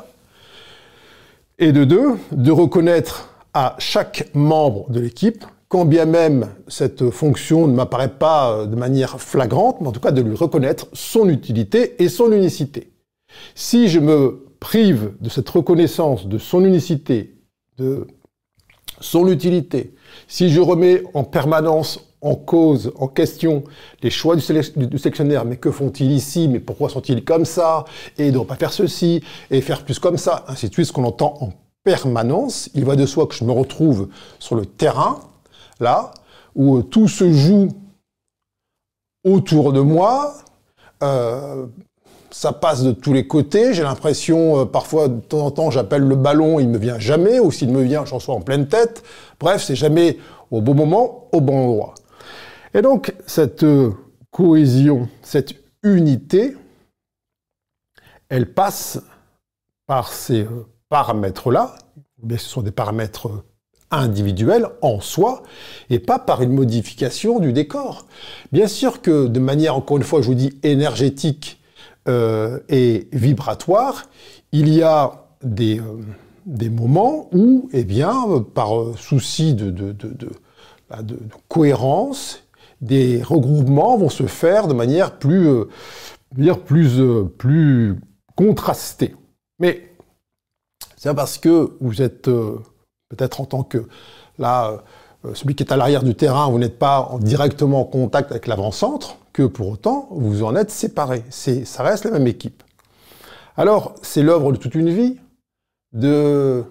Et 1.60 1.70
de 1.70 1.84
deux, 1.84 2.16
de 2.32 2.50
reconnaître 2.50 3.28
à 3.54 3.76
chaque 3.78 4.28
membre 4.34 4.90
de 4.90 4.98
l'équipe, 4.98 5.44
quand 5.68 5.84
bien 5.84 6.06
même 6.06 6.48
cette 6.66 7.10
fonction 7.10 7.66
ne 7.66 7.74
m'apparaît 7.74 8.14
pas 8.18 8.52
euh, 8.52 8.66
de 8.66 8.76
manière 8.76 9.20
flagrante, 9.20 9.80
mais 9.80 9.88
en 9.88 9.92
tout 9.92 10.00
cas 10.00 10.12
de 10.12 10.22
lui 10.22 10.34
reconnaître 10.34 10.86
son 10.92 11.28
utilité 11.28 12.02
et 12.02 12.08
son 12.08 12.32
unicité. 12.32 12.92
Si 13.54 13.88
je 13.88 14.00
me 14.00 14.46
prive 14.60 15.12
de 15.20 15.28
cette 15.28 15.48
reconnaissance 15.48 16.26
de 16.26 16.38
son 16.38 16.64
unicité, 16.64 17.36
de 17.76 18.06
son 19.00 19.28
utilité, 19.28 19.94
si 20.26 20.50
je 20.50 20.60
remets 20.60 21.02
en 21.14 21.24
permanence 21.24 22.04
en 22.20 22.34
cause, 22.34 22.92
en 22.96 23.06
question, 23.06 23.62
les 24.02 24.10
choix 24.10 24.34
du, 24.34 24.42
sélectionnaire, 24.42 25.44
mais 25.44 25.56
que 25.56 25.70
font-ils 25.70 26.10
ici, 26.10 26.48
mais 26.48 26.58
pourquoi 26.58 26.88
sont-ils 26.88 27.24
comme 27.24 27.44
ça, 27.44 27.84
et 28.16 28.26
ils 28.26 28.34
ne 28.34 28.40
pas 28.40 28.56
faire 28.56 28.72
ceci, 28.72 29.22
et 29.52 29.60
faire 29.60 29.84
plus 29.84 30.00
comme 30.00 30.16
ça, 30.16 30.44
ainsi 30.48 30.68
de 30.68 30.72
suite, 30.72 30.86
ce 30.86 30.92
qu'on 30.92 31.04
entend 31.04 31.36
en 31.40 31.50
permanence, 31.84 32.70
il 32.74 32.84
va 32.84 32.96
de 32.96 33.06
soi 33.06 33.28
que 33.28 33.34
je 33.34 33.44
me 33.44 33.52
retrouve 33.52 34.08
sur 34.40 34.56
le 34.56 34.66
terrain, 34.66 35.20
là, 35.80 36.12
où 36.54 36.82
tout 36.82 37.08
se 37.08 37.32
joue 37.32 37.68
autour 39.24 39.72
de 39.72 39.80
moi, 39.80 40.34
euh, 41.02 41.66
ça 42.30 42.52
passe 42.52 42.82
de 42.82 42.92
tous 42.92 43.12
les 43.12 43.26
côtés. 43.26 43.74
J'ai 43.74 43.82
l'impression, 43.82 44.60
euh, 44.60 44.64
parfois, 44.64 45.08
de 45.08 45.20
temps 45.20 45.46
en 45.46 45.50
temps, 45.50 45.70
j'appelle 45.70 46.02
le 46.02 46.16
ballon, 46.16 46.60
il 46.60 46.68
me 46.68 46.78
vient 46.78 46.98
jamais, 46.98 47.40
ou 47.40 47.50
s'il 47.50 47.70
me 47.70 47.82
vient, 47.82 48.04
j'en 48.04 48.18
sois 48.18 48.34
en 48.34 48.40
pleine 48.40 48.68
tête. 48.68 49.02
Bref, 49.40 49.62
c'est 49.62 49.76
jamais 49.76 50.18
au 50.50 50.60
bon 50.60 50.74
moment, 50.74 51.28
au 51.32 51.40
bon 51.40 51.64
endroit. 51.64 51.94
Et 52.74 52.82
donc, 52.82 53.14
cette 53.26 53.64
euh, 53.64 53.92
cohésion, 54.30 55.08
cette 55.22 55.54
unité, 55.82 56.56
elle 58.28 58.52
passe 58.52 59.00
par 59.86 60.12
ces 60.12 60.42
euh, 60.42 60.66
paramètres-là, 60.88 61.74
mais 62.22 62.36
ce 62.36 62.48
sont 62.48 62.62
des 62.62 62.70
paramètres 62.70 63.30
individuelle 63.90 64.66
en 64.82 65.00
soi 65.00 65.42
et 65.90 65.98
pas 65.98 66.18
par 66.18 66.42
une 66.42 66.52
modification 66.52 67.38
du 67.38 67.52
décor. 67.52 68.06
Bien 68.52 68.68
sûr 68.68 69.00
que 69.02 69.26
de 69.26 69.40
manière, 69.40 69.76
encore 69.76 69.96
une 69.96 70.02
fois, 70.02 70.20
je 70.22 70.26
vous 70.26 70.34
dis, 70.34 70.58
énergétique 70.62 71.60
euh, 72.08 72.60
et 72.68 73.08
vibratoire, 73.12 74.06
il 74.52 74.68
y 74.68 74.82
a 74.82 75.26
des, 75.42 75.78
euh, 75.78 76.00
des 76.46 76.70
moments 76.70 77.28
où, 77.32 77.68
eh 77.72 77.84
bien, 77.84 78.44
par 78.54 78.70
souci 78.96 79.54
de, 79.54 79.70
de, 79.70 79.92
de, 79.92 80.08
de, 80.08 80.30
bah, 80.88 80.98
cohérence, 81.48 82.42
des 82.80 83.22
regroupements 83.22 83.96
vont 83.96 84.08
se 84.08 84.26
faire 84.26 84.68
de 84.68 84.74
manière 84.74 85.18
plus, 85.18 85.48
euh, 85.48 85.64
plus, 86.64 87.00
euh, 87.00 87.24
plus 87.24 87.96
contrastée. 88.36 89.14
Mais 89.58 89.92
c'est 90.96 91.14
parce 91.14 91.38
que 91.38 91.76
vous 91.80 92.02
êtes 92.02 92.28
euh, 92.28 92.58
peut-être 93.08 93.40
en 93.40 93.44
tant 93.44 93.62
que 93.62 93.88
là, 94.38 94.82
celui 95.34 95.54
qui 95.54 95.62
est 95.62 95.72
à 95.72 95.76
l'arrière 95.76 96.02
du 96.02 96.14
terrain, 96.14 96.48
vous 96.48 96.58
n'êtes 96.58 96.78
pas 96.78 97.00
en, 97.00 97.18
directement 97.18 97.80
en 97.80 97.84
contact 97.84 98.30
avec 98.30 98.46
l'avant-centre, 98.46 99.16
que 99.32 99.44
pour 99.44 99.68
autant 99.68 100.08
vous 100.10 100.42
en 100.42 100.54
êtes 100.56 100.70
séparés. 100.70 101.24
Ça 101.30 101.82
reste 101.82 102.04
la 102.04 102.12
même 102.12 102.26
équipe. 102.26 102.62
Alors, 103.56 103.94
c'est 104.02 104.22
l'œuvre 104.22 104.52
de 104.52 104.56
toute 104.56 104.74
une 104.74 104.90
vie 104.90 105.18
de 105.92 106.64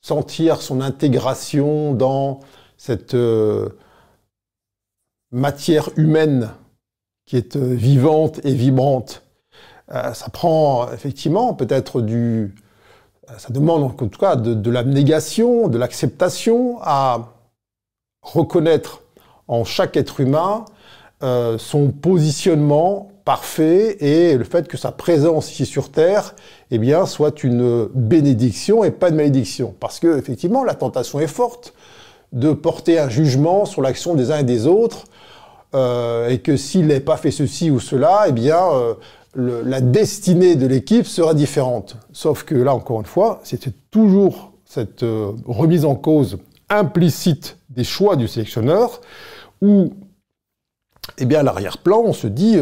sentir 0.00 0.62
son 0.62 0.80
intégration 0.80 1.94
dans 1.94 2.40
cette 2.76 3.14
matière 5.32 5.88
humaine 5.96 6.50
qui 7.26 7.36
est 7.36 7.56
euh, 7.56 7.74
vivante 7.74 8.44
et 8.44 8.54
vibrante. 8.54 9.22
Euh, 9.90 10.12
ça 10.12 10.28
prend 10.28 10.92
effectivement 10.92 11.54
peut-être 11.54 12.00
du... 12.00 12.54
Ça 13.38 13.48
demande 13.50 13.82
en 13.82 13.90
tout 13.90 14.08
cas 14.18 14.36
de, 14.36 14.70
l'abnégation, 14.70 15.68
de 15.68 15.78
l'acceptation 15.78 16.78
à 16.82 17.28
reconnaître 18.22 19.02
en 19.48 19.64
chaque 19.64 19.96
être 19.96 20.20
humain 20.20 20.64
euh, 21.22 21.56
son 21.58 21.90
positionnement 21.90 23.10
parfait 23.24 23.96
et 24.00 24.36
le 24.36 24.44
fait 24.44 24.66
que 24.66 24.76
sa 24.76 24.90
présence 24.90 25.52
ici 25.52 25.66
sur 25.66 25.90
Terre 25.90 26.34
eh 26.70 26.78
bien, 26.78 27.06
soit 27.06 27.44
une 27.44 27.86
bénédiction 27.94 28.82
et 28.82 28.90
pas 28.90 29.10
une 29.10 29.16
malédiction. 29.16 29.74
Parce 29.78 30.00
que 30.00 30.18
effectivement, 30.18 30.64
la 30.64 30.74
tentation 30.74 31.20
est 31.20 31.28
forte 31.28 31.74
de 32.32 32.52
porter 32.52 32.98
un 32.98 33.08
jugement 33.08 33.66
sur 33.66 33.82
l'action 33.82 34.14
des 34.14 34.30
uns 34.30 34.38
et 34.38 34.44
des 34.44 34.66
autres 34.66 35.04
euh, 35.74 36.28
et 36.28 36.40
que 36.40 36.56
s'il 36.56 36.86
n'avait 36.86 37.00
pas 37.00 37.16
fait 37.16 37.30
ceci 37.30 37.70
ou 37.70 37.80
cela, 37.80 38.24
eh 38.28 38.32
bien, 38.32 38.60
euh, 38.72 38.94
la 39.34 39.80
destinée 39.80 40.56
de 40.56 40.66
l'équipe 40.66 41.06
sera 41.06 41.34
différente. 41.34 41.96
Sauf 42.12 42.42
que 42.44 42.54
là, 42.54 42.74
encore 42.74 43.00
une 43.00 43.06
fois, 43.06 43.40
c'était 43.44 43.72
toujours 43.90 44.52
cette 44.64 45.02
euh, 45.02 45.32
remise 45.46 45.84
en 45.84 45.94
cause 45.94 46.38
implicite 46.68 47.58
des 47.70 47.84
choix 47.84 48.16
du 48.16 48.28
sélectionneur, 48.28 49.00
où, 49.60 49.92
eh 51.18 51.24
bien, 51.24 51.40
à 51.40 51.42
l'arrière-plan, 51.42 52.02
on 52.04 52.12
se 52.12 52.26
dit, 52.26 52.58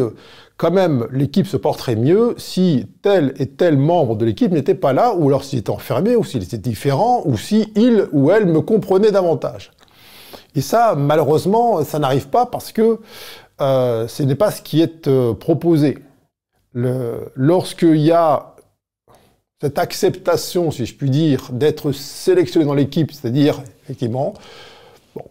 quand 0.61 0.69
même, 0.69 1.07
l'équipe 1.11 1.47
se 1.47 1.57
porterait 1.57 1.95
mieux 1.95 2.35
si 2.37 2.85
tel 3.01 3.33
et 3.39 3.47
tel 3.47 3.77
membre 3.77 4.15
de 4.15 4.25
l'équipe 4.25 4.51
n'était 4.51 4.75
pas 4.75 4.93
là, 4.93 5.15
ou 5.15 5.27
alors 5.27 5.43
s'il 5.43 5.57
était 5.57 5.71
enfermé, 5.71 6.15
ou 6.15 6.23
s'il 6.23 6.43
était 6.43 6.59
différent, 6.59 7.23
ou 7.25 7.35
si 7.35 7.71
il 7.75 8.07
ou 8.11 8.29
elle 8.29 8.45
me 8.45 8.61
comprenait 8.61 9.09
davantage. 9.09 9.71
Et 10.53 10.61
ça, 10.61 10.93
malheureusement, 10.95 11.83
ça 11.83 11.97
n'arrive 11.97 12.27
pas 12.27 12.45
parce 12.45 12.71
que 12.71 12.99
euh, 13.59 14.07
ce 14.07 14.21
n'est 14.21 14.35
pas 14.35 14.51
ce 14.51 14.61
qui 14.61 14.81
est 14.81 15.07
euh, 15.07 15.33
proposé. 15.33 15.97
Lorsqu'il 16.73 17.97
y 17.97 18.11
a 18.11 18.55
cette 19.61 19.77
acceptation, 19.77 20.71
si 20.71 20.85
je 20.85 20.95
puis 20.95 21.09
dire, 21.09 21.49
d'être 21.51 21.91
sélectionné 21.91 22.65
dans 22.65 22.73
l'équipe, 22.73 23.11
c'est-à-dire, 23.11 23.61
effectivement, 23.83 24.33
bon, 25.15 25.25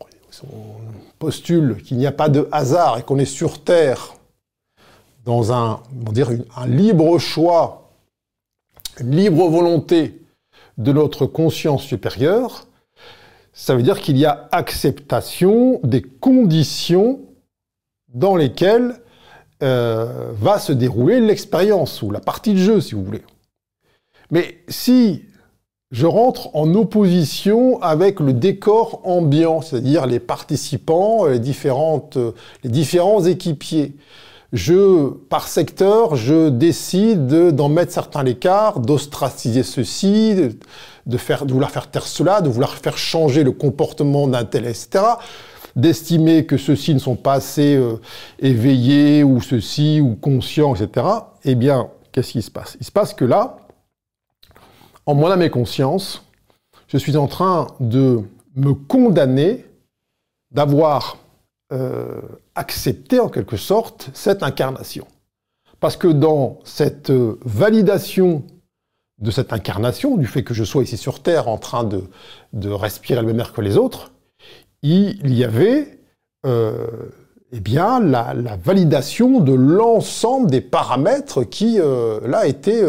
on 0.53 0.77
postule 1.19 1.83
qu'il 1.83 1.97
n'y 1.97 2.07
a 2.07 2.13
pas 2.13 2.29
de 2.29 2.49
hasard 2.53 2.99
et 2.99 3.03
qu'on 3.03 3.19
est 3.19 3.25
sur 3.25 3.65
Terre 3.65 4.15
dans 5.25 5.53
un, 5.53 5.83
dire, 6.13 6.31
un 6.57 6.67
libre 6.67 7.19
choix, 7.19 7.91
une 9.01 9.17
libre 9.17 9.49
volonté 9.49 10.23
de 10.79 10.93
notre 10.93 11.27
conscience 11.27 11.83
supérieure, 11.83 12.67
ça 13.53 13.75
veut 13.75 13.83
dire 13.83 14.01
qu'il 14.01 14.17
y 14.17 14.25
a 14.25 14.49
acceptation 14.53 15.81
des 15.83 16.03
conditions 16.03 17.21
dans 18.15 18.37
lesquelles 18.37 19.01
euh, 19.63 20.33
va 20.35 20.59
se 20.59 20.73
dérouler 20.73 21.21
l'expérience 21.21 22.03
ou 22.03 22.11
la 22.11 22.21
partie 22.21 22.53
de 22.53 22.59
jeu, 22.59 22.81
si 22.81 22.95
vous 22.95 23.05
voulez. 23.05 23.23
Mais 24.31 24.59
si 24.69 25.25
je 25.91 26.07
rentre 26.07 26.55
en 26.55 26.75
opposition 26.75 27.83
avec 27.83 28.21
le 28.21 28.33
décor 28.33 29.01
ambiant, 29.05 29.61
c'est-à-dire 29.61 30.07
les 30.07 30.21
participants, 30.21 31.27
les, 31.27 31.41
différentes, 31.41 32.17
les 32.63 32.71
différents 32.71 33.25
équipiers, 33.25 33.97
je, 34.53 35.11
par 35.29 35.47
secteur, 35.47 36.17
je 36.17 36.49
décide 36.49 37.27
d'en 37.27 37.69
mettre 37.69 37.93
certains 37.93 38.21
à 38.21 38.25
l'écart, 38.25 38.81
d'ostraciser 38.81 39.63
ceci, 39.63 40.35
de, 41.07 41.17
faire, 41.19 41.47
de 41.47 41.53
vouloir 41.53 41.71
faire 41.71 41.89
taire 41.89 42.07
cela, 42.07 42.41
de 42.41 42.49
vouloir 42.49 42.75
faire 42.75 42.99
changer 42.99 43.45
le 43.45 43.53
comportement 43.53 44.27
d'un 44.27 44.45
tel, 44.45 44.67
etc. 44.67 45.05
D'estimer 45.81 46.45
que 46.45 46.59
ceux-ci 46.59 46.93
ne 46.93 46.99
sont 46.99 47.17
pas 47.17 47.33
assez 47.33 47.75
euh, 47.75 47.97
éveillés, 48.39 49.25
ou 49.25 49.41
ceux-ci, 49.41 50.03
ou 50.03 50.15
conscients, 50.15 50.75
etc. 50.75 51.07
Eh 51.45 51.55
bien, 51.55 51.89
qu'est-ce 52.13 52.33
qui 52.33 52.43
se 52.43 52.51
passe? 52.51 52.77
Il 52.81 52.85
se 52.85 52.93
passe 52.93 53.15
que 53.15 53.25
là, 53.25 53.57
en 55.07 55.15
mon 55.15 55.31
âme 55.31 55.41
et 55.41 55.49
conscience, 55.49 56.23
je 56.87 56.99
suis 56.99 57.17
en 57.17 57.29
train 57.29 57.69
de 57.81 58.21
me 58.57 58.75
condamner 58.75 59.65
d'avoir 60.51 61.17
euh, 61.73 62.21
accepter 62.55 63.19
en 63.19 63.31
quelque 63.31 63.57
sorte 63.57 64.11
cette 64.13 64.43
incarnation. 64.43 65.07
Parce 65.79 65.97
que 65.97 66.09
dans 66.09 66.59
cette 66.65 67.11
validation 67.11 68.45
de 69.19 69.31
cette 69.31 69.55
incarnation, 69.55 70.19
du 70.19 70.27
fait 70.27 70.45
que 70.45 70.53
je 70.53 70.65
sois 70.65 70.83
ici 70.83 70.99
sur 70.99 71.23
Terre 71.23 71.49
en 71.49 71.57
train 71.57 71.85
de 71.85 72.69
respirer 72.69 73.23
le 73.23 73.29
même 73.29 73.41
air 73.41 73.55
que 73.55 73.63
les 73.63 73.79
autres, 73.79 74.11
il 74.83 75.35
y 75.35 75.45
avait 75.45 75.99
euh, 76.47 76.87
eh 77.53 77.61
bien, 77.61 78.01
la, 78.01 78.35
validation 78.63 79.41
de 79.41 79.53
l'ensemble 79.53 80.51
des 80.51 80.61
paramètres 80.61 81.45
qui, 81.45 81.79
euh, 81.81 82.21
là, 82.27 82.47
étaient, 82.47 82.83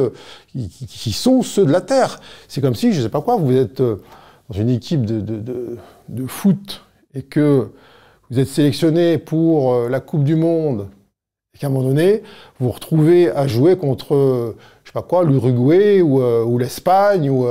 qui, 0.54 1.12
sont 1.12 1.41
ceux 1.41 1.65
de 1.65 1.71
la 1.71 1.82
Terre. 1.82 2.19
C'est 2.47 2.62
comme 2.62 2.75
si, 2.75 2.93
je 2.93 2.99
ne 2.99 3.04
sais 3.04 3.10
pas 3.10 3.21
quoi, 3.21 3.36
vous 3.36 3.56
êtes 3.56 3.82
dans 3.82 4.56
une 4.56 4.69
équipe 4.69 5.06
de, 5.06 5.19
de, 5.19 5.77
de 6.10 6.27
foot 6.27 6.84
et 7.13 7.23
que 7.23 7.71
vous 8.32 8.39
êtes 8.39 8.47
sélectionné 8.47 9.17
pour 9.17 9.73
euh, 9.73 9.89
la 9.89 9.99
Coupe 9.99 10.23
du 10.23 10.36
Monde, 10.36 10.88
et 11.54 11.58
qu'à 11.58 11.67
un 11.67 11.69
moment 11.69 11.89
donné, 11.89 12.23
vous 12.60 12.67
vous 12.67 12.71
retrouvez 12.71 13.30
à 13.30 13.45
jouer 13.45 13.75
contre, 13.75 14.15
euh, 14.15 14.58
je 14.84 14.89
sais 14.89 14.93
pas 14.93 15.01
quoi, 15.01 15.25
l'Uruguay 15.25 16.01
ou, 16.01 16.21
euh, 16.21 16.58
l'Espagne 16.58 17.30
ou, 17.30 17.45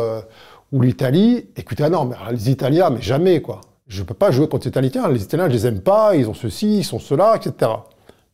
ou 0.73 0.81
l'Italie. 0.81 1.49
Écoutez, 1.57 1.85
ah 1.85 1.91
non, 1.91 2.07
mais 2.07 2.17
les 2.33 2.51
Italiens, 2.51 2.89
mais 2.89 3.03
jamais, 3.03 3.43
quoi. 3.43 3.61
Je 3.91 4.03
ne 4.03 4.07
peux 4.07 4.15
pas 4.15 4.31
jouer 4.31 4.49
contre 4.49 4.67
les 4.67 4.87
Italiens. 4.87 5.09
Les 5.09 5.23
Italiens, 5.25 5.49
je 5.49 5.53
les 5.53 5.67
aime 5.67 5.81
pas, 5.81 6.15
ils 6.15 6.29
ont 6.29 6.35
ceci, 6.35 6.79
ils 6.79 6.85
sont 6.85 7.01
cela, 7.01 7.35
etc. 7.35 7.73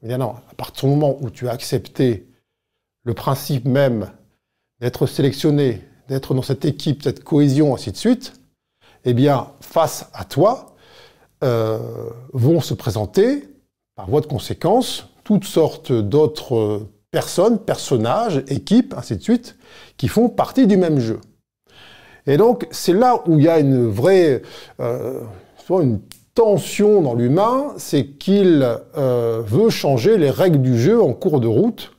Mais 0.03 0.19
non, 0.19 0.35
à 0.51 0.55
partir 0.55 0.87
du 0.87 0.95
moment 0.95 1.17
où 1.23 1.31
tu 1.31 1.49
as 1.49 1.53
accepté 1.53 2.29
le 3.05 3.15
principe 3.15 3.65
même 3.65 4.11
d'être 4.81 5.07
sélectionné, 5.07 5.83
d'être 6.09 6.35
dans 6.35 6.43
cette 6.43 6.67
équipe, 6.67 7.03
cette 7.03 7.25
cohésion, 7.25 7.75
ainsi 7.75 7.91
de 7.91 7.97
suite, 7.97 8.35
eh 9.07 9.15
bien, 9.15 9.49
face 9.61 10.11
à 10.13 10.27
toi, 10.27 10.77
euh, 11.43 11.79
vont 12.35 12.61
se 12.61 12.75
présenter, 12.75 13.49
par 13.95 14.11
voie 14.11 14.21
de 14.21 14.27
conséquence, 14.27 15.09
toutes 15.25 15.45
sortes 15.45 15.91
d'autres 15.91 16.87
personnes, 17.11 17.59
personnages, 17.59 18.45
équipes, 18.49 18.93
ainsi 18.95 19.17
de 19.17 19.23
suite, 19.23 19.57
qui 19.97 20.09
font 20.09 20.29
partie 20.29 20.67
du 20.67 20.77
même 20.77 20.99
jeu. 20.99 21.19
Et 22.27 22.37
donc, 22.37 22.67
c'est 22.71 22.93
là 22.93 23.23
où 23.27 23.39
il 23.39 23.45
y 23.45 23.49
a 23.49 23.59
une 23.59 23.89
vraie, 23.89 24.43
euh, 24.81 25.23
une 25.71 26.01
tension 26.35 27.03
dans 27.03 27.15
l'humain, 27.15 27.75
c'est 27.77 28.07
qu'il 28.07 28.67
euh, 28.97 29.43
veut 29.45 29.71
changer 29.71 30.19
les 30.19 30.31
règles 30.31 30.61
du 30.61 30.79
jeu 30.79 31.03
en 31.03 31.13
cours 31.13 31.41
de 31.41 31.49
route, 31.49 31.93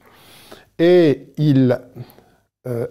et 0.80 1.34
il 1.38 1.80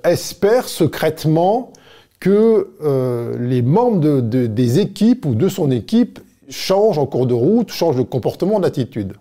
espère 0.05 0.69
secrètement 0.69 1.71
que 2.19 3.37
les 3.39 3.61
membres 3.61 4.21
des 4.23 4.79
équipes 4.79 5.27
ou 5.27 5.35
de 5.35 5.51
son 5.51 5.71
équipe 5.71 6.19
change 6.49 6.99
en 6.99 7.07
cours 7.07 7.27
de 7.27 7.35
route, 7.35 7.71
change 7.71 7.97
de 7.97 8.03
comportement, 8.03 8.59
d'attitude. 8.59 9.13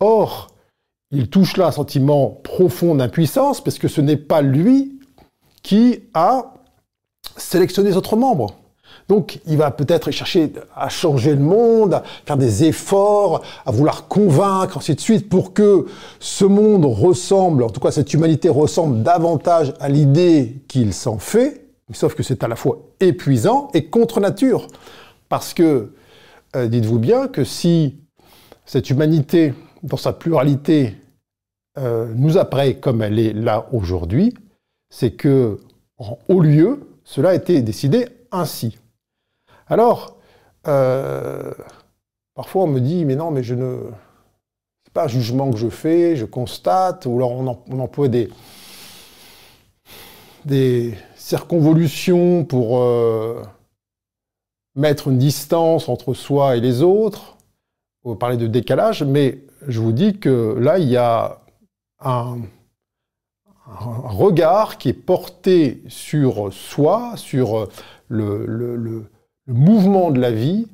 Or, 0.00 0.48
il 1.10 1.28
touche 1.30 1.56
là 1.56 1.68
un 1.68 1.72
sentiment 1.72 2.30
profond 2.42 2.94
d'impuissance 2.94 3.62
parce 3.62 3.78
que 3.78 3.88
ce 3.88 4.00
n'est 4.00 4.16
pas 4.16 4.42
lui 4.42 4.98
qui 5.62 6.00
a 6.14 6.54
sélectionné 7.36 7.90
les 7.90 7.96
autres 7.96 8.16
membres. 8.16 8.54
Donc, 9.08 9.40
il 9.46 9.56
va 9.56 9.70
peut-être 9.70 10.10
chercher 10.10 10.52
à 10.74 10.88
changer 10.88 11.34
le 11.34 11.42
monde, 11.42 11.94
à 11.94 12.02
faire 12.24 12.36
des 12.36 12.64
efforts, 12.64 13.42
à 13.64 13.70
vouloir 13.70 14.08
convaincre, 14.08 14.78
ainsi 14.78 14.94
de 14.94 15.00
suite, 15.00 15.28
pour 15.28 15.52
que 15.52 15.86
ce 16.20 16.44
monde 16.44 16.84
ressemble, 16.84 17.62
en 17.62 17.70
tout 17.70 17.80
cas 17.80 17.90
cette 17.90 18.12
humanité 18.14 18.48
ressemble 18.48 19.02
davantage 19.02 19.74
à 19.80 19.88
l'idée 19.88 20.62
qu'il 20.68 20.92
s'en 20.92 21.18
fait, 21.18 21.66
Sauf 21.92 22.14
que 22.14 22.22
c'est 22.22 22.42
à 22.42 22.48
la 22.48 22.56
fois 22.56 22.78
épuisant 22.98 23.70
et 23.72 23.86
contre 23.86 24.20
nature. 24.20 24.66
Parce 25.28 25.54
que, 25.54 25.92
euh, 26.56 26.66
dites-vous 26.66 26.98
bien 26.98 27.28
que 27.28 27.44
si 27.44 28.00
cette 28.64 28.90
humanité, 28.90 29.54
dans 29.82 29.96
sa 29.96 30.12
pluralité, 30.12 30.96
euh, 31.78 32.12
nous 32.16 32.38
apparaît 32.38 32.78
comme 32.78 33.02
elle 33.02 33.18
est 33.18 33.32
là 33.32 33.68
aujourd'hui, 33.72 34.34
c'est 34.90 35.12
que, 35.12 35.60
en 35.98 36.18
haut 36.28 36.40
lieu, 36.40 36.88
cela 37.04 37.30
a 37.30 37.34
été 37.34 37.62
décidé 37.62 38.08
ainsi. 38.32 38.78
Alors, 39.66 40.16
euh, 40.68 41.52
parfois 42.34 42.64
on 42.64 42.68
me 42.68 42.80
dit, 42.80 43.04
mais 43.04 43.16
non, 43.16 43.30
mais 43.30 43.42
je 43.42 43.54
ne. 43.54 43.78
C'est 44.84 44.92
pas 44.92 45.04
un 45.04 45.08
jugement 45.08 45.50
que 45.50 45.56
je 45.56 45.68
fais, 45.68 46.16
je 46.16 46.24
constate, 46.24 47.06
ou 47.06 47.16
alors 47.16 47.32
on, 47.32 47.80
emploie 47.80 48.08
des, 48.08 48.28
des 50.44 50.94
circonvolutions 51.16 52.44
pour 52.44 52.78
euh, 52.78 53.42
mettre 54.76 55.08
une 55.08 55.18
distance 55.18 55.88
entre 55.88 56.14
soi 56.14 56.56
et 56.56 56.60
les 56.60 56.82
autres, 56.82 57.36
on 58.04 58.14
parler 58.14 58.36
de 58.36 58.46
décalage, 58.46 59.02
mais 59.02 59.40
je 59.66 59.80
vous 59.80 59.90
dis 59.90 60.18
que 60.18 60.56
là, 60.60 60.78
il 60.78 60.88
y 60.88 60.96
a 60.96 61.40
un, 62.00 62.38
regard 63.68 64.78
qui 64.78 64.90
est 64.90 64.92
porté 64.92 65.82
sur 65.88 66.52
soi, 66.52 67.14
sur 67.16 67.68
le, 68.08 69.10
mouvement 69.46 70.10
de 70.10 70.20
la 70.20 70.30
vie, 70.30 70.66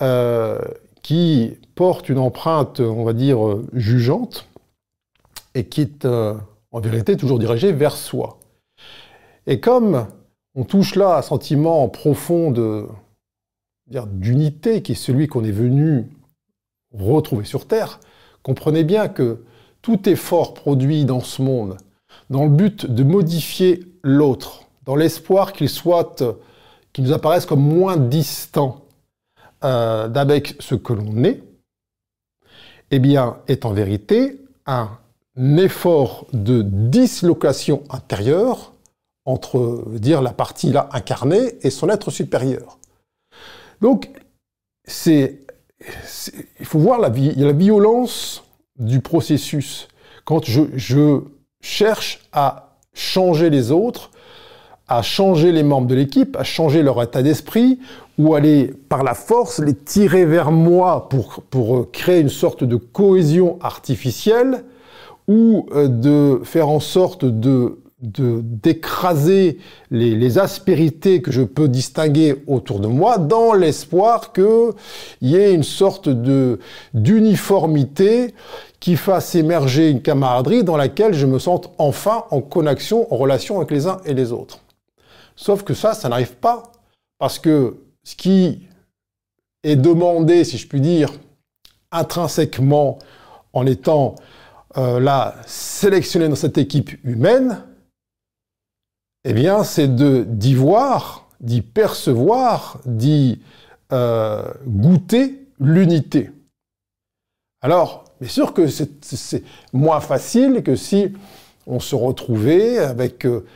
euh, 0.00 0.58
qui 1.02 1.58
porte 1.74 2.08
une 2.08 2.18
empreinte, 2.18 2.80
on 2.80 3.04
va 3.04 3.12
dire, 3.12 3.38
jugeante, 3.72 4.46
et 5.54 5.66
qui 5.66 5.82
est 5.82 6.04
euh, 6.04 6.34
en 6.70 6.80
vérité 6.80 7.16
toujours 7.16 7.38
dirigée 7.38 7.72
vers 7.72 7.96
soi. 7.96 8.38
Et 9.46 9.60
comme 9.60 10.06
on 10.54 10.64
touche 10.64 10.94
là 10.96 11.14
à 11.14 11.18
un 11.18 11.22
sentiment 11.22 11.88
profond 11.88 12.52
d'unité, 13.86 14.82
qui 14.82 14.92
est 14.92 14.96
celui 14.96 15.26
qu'on 15.26 15.44
est 15.44 15.50
venu 15.50 16.06
retrouver 16.92 17.44
sur 17.44 17.66
Terre, 17.66 18.00
comprenez 18.42 18.84
bien 18.84 19.08
que 19.08 19.44
tout 19.80 20.08
effort 20.08 20.54
produit 20.54 21.04
dans 21.04 21.20
ce 21.20 21.42
monde, 21.42 21.76
dans 22.30 22.44
le 22.44 22.50
but 22.50 22.86
de 22.86 23.02
modifier 23.02 23.80
l'autre, 24.02 24.62
dans 24.84 24.96
l'espoir 24.96 25.52
qu'il 25.52 25.68
soit, 25.68 26.22
qu'il 26.92 27.04
nous 27.04 27.12
apparaisse 27.12 27.46
comme 27.46 27.62
moins 27.62 27.96
distant 27.96 28.84
euh, 29.64 30.08
d'avec 30.08 30.56
ce 30.60 30.74
que 30.74 30.92
l'on 30.92 31.24
est, 31.24 31.42
eh 32.90 32.98
bien, 32.98 33.38
est 33.48 33.64
en 33.64 33.72
vérité 33.72 34.40
un 34.66 34.98
effort 35.56 36.26
de 36.32 36.62
dislocation 36.62 37.82
intérieure 37.90 38.72
entre 39.24 39.84
dire 39.92 40.20
la 40.20 40.32
partie 40.32 40.72
là 40.72 40.88
incarnée 40.92 41.58
et 41.62 41.70
son 41.70 41.88
être 41.88 42.10
supérieur. 42.10 42.78
Donc, 43.80 44.10
c'est, 44.84 45.40
il 46.58 46.66
faut 46.66 46.78
voir 46.78 47.00
la, 47.00 47.08
la 47.08 47.52
violence 47.52 48.44
du 48.78 49.00
processus. 49.00 49.88
Quand 50.24 50.44
je, 50.44 51.20
cherche 51.60 52.20
à 52.32 52.76
changer 52.92 53.48
les 53.48 53.70
autres, 53.70 54.10
à 54.96 55.00
changer 55.00 55.52
les 55.52 55.62
membres 55.62 55.86
de 55.86 55.94
l'équipe, 55.94 56.36
à 56.36 56.44
changer 56.44 56.82
leur 56.82 57.02
état 57.02 57.22
d'esprit, 57.22 57.78
ou 58.18 58.34
aller 58.34 58.74
par 58.90 59.02
la 59.02 59.14
force 59.14 59.58
les 59.58 59.74
tirer 59.74 60.26
vers 60.26 60.52
moi 60.52 61.08
pour, 61.08 61.42
pour 61.48 61.90
créer 61.90 62.20
une 62.20 62.28
sorte 62.28 62.62
de 62.62 62.76
cohésion 62.76 63.58
artificielle, 63.62 64.64
ou 65.28 65.66
euh, 65.74 65.88
de 65.88 66.40
faire 66.44 66.68
en 66.68 66.80
sorte 66.80 67.24
de 67.24 67.78
d'écraser 68.04 69.58
les, 69.92 70.16
les, 70.16 70.38
aspérités 70.38 71.22
que 71.22 71.30
je 71.30 71.42
peux 71.42 71.68
distinguer 71.68 72.42
autour 72.48 72.80
de 72.80 72.88
moi 72.88 73.16
dans 73.16 73.52
l'espoir 73.52 74.32
qu'il 74.32 74.72
y 75.20 75.36
ait 75.36 75.54
une 75.54 75.62
sorte 75.62 76.08
de 76.08 76.58
d'uniformité 76.94 78.34
qui 78.80 78.96
fasse 78.96 79.36
émerger 79.36 79.88
une 79.88 80.02
camaraderie 80.02 80.64
dans 80.64 80.76
laquelle 80.76 81.14
je 81.14 81.26
me 81.26 81.38
sente 81.38 81.70
enfin 81.78 82.24
en 82.32 82.40
connexion, 82.40 83.06
en 83.14 83.16
relation 83.16 83.58
avec 83.58 83.70
les 83.70 83.86
uns 83.86 83.98
et 84.04 84.14
les 84.14 84.32
autres. 84.32 84.58
Sauf 85.36 85.62
que 85.62 85.74
ça, 85.74 85.94
ça 85.94 86.08
n'arrive 86.08 86.36
pas 86.36 86.72
parce 87.18 87.38
que 87.38 87.78
ce 88.04 88.16
qui 88.16 88.68
est 89.62 89.76
demandé, 89.76 90.44
si 90.44 90.58
je 90.58 90.66
puis 90.66 90.80
dire, 90.80 91.12
intrinsèquement 91.90 92.98
en 93.52 93.66
étant 93.66 94.16
euh, 94.76 94.98
là 94.98 95.36
sélectionné 95.46 96.28
dans 96.28 96.34
cette 96.34 96.58
équipe 96.58 96.90
humaine, 97.04 97.62
eh 99.24 99.34
bien, 99.34 99.62
c'est 99.62 99.94
d'y 99.94 100.54
voir, 100.54 101.28
d'y 101.40 101.62
percevoir, 101.62 102.80
d'y 102.86 103.40
euh, 103.92 104.42
goûter 104.66 105.46
l'unité. 105.60 106.30
Alors, 107.60 108.04
bien 108.20 108.28
sûr 108.28 108.52
que 108.52 108.66
c'est 108.66 109.44
moins 109.72 110.00
facile 110.00 110.62
que 110.64 110.74
si 110.74 111.12
on 111.66 111.78
se 111.78 111.94
retrouvait 111.94 112.78
avec 112.78 113.24
euh, 113.24 113.46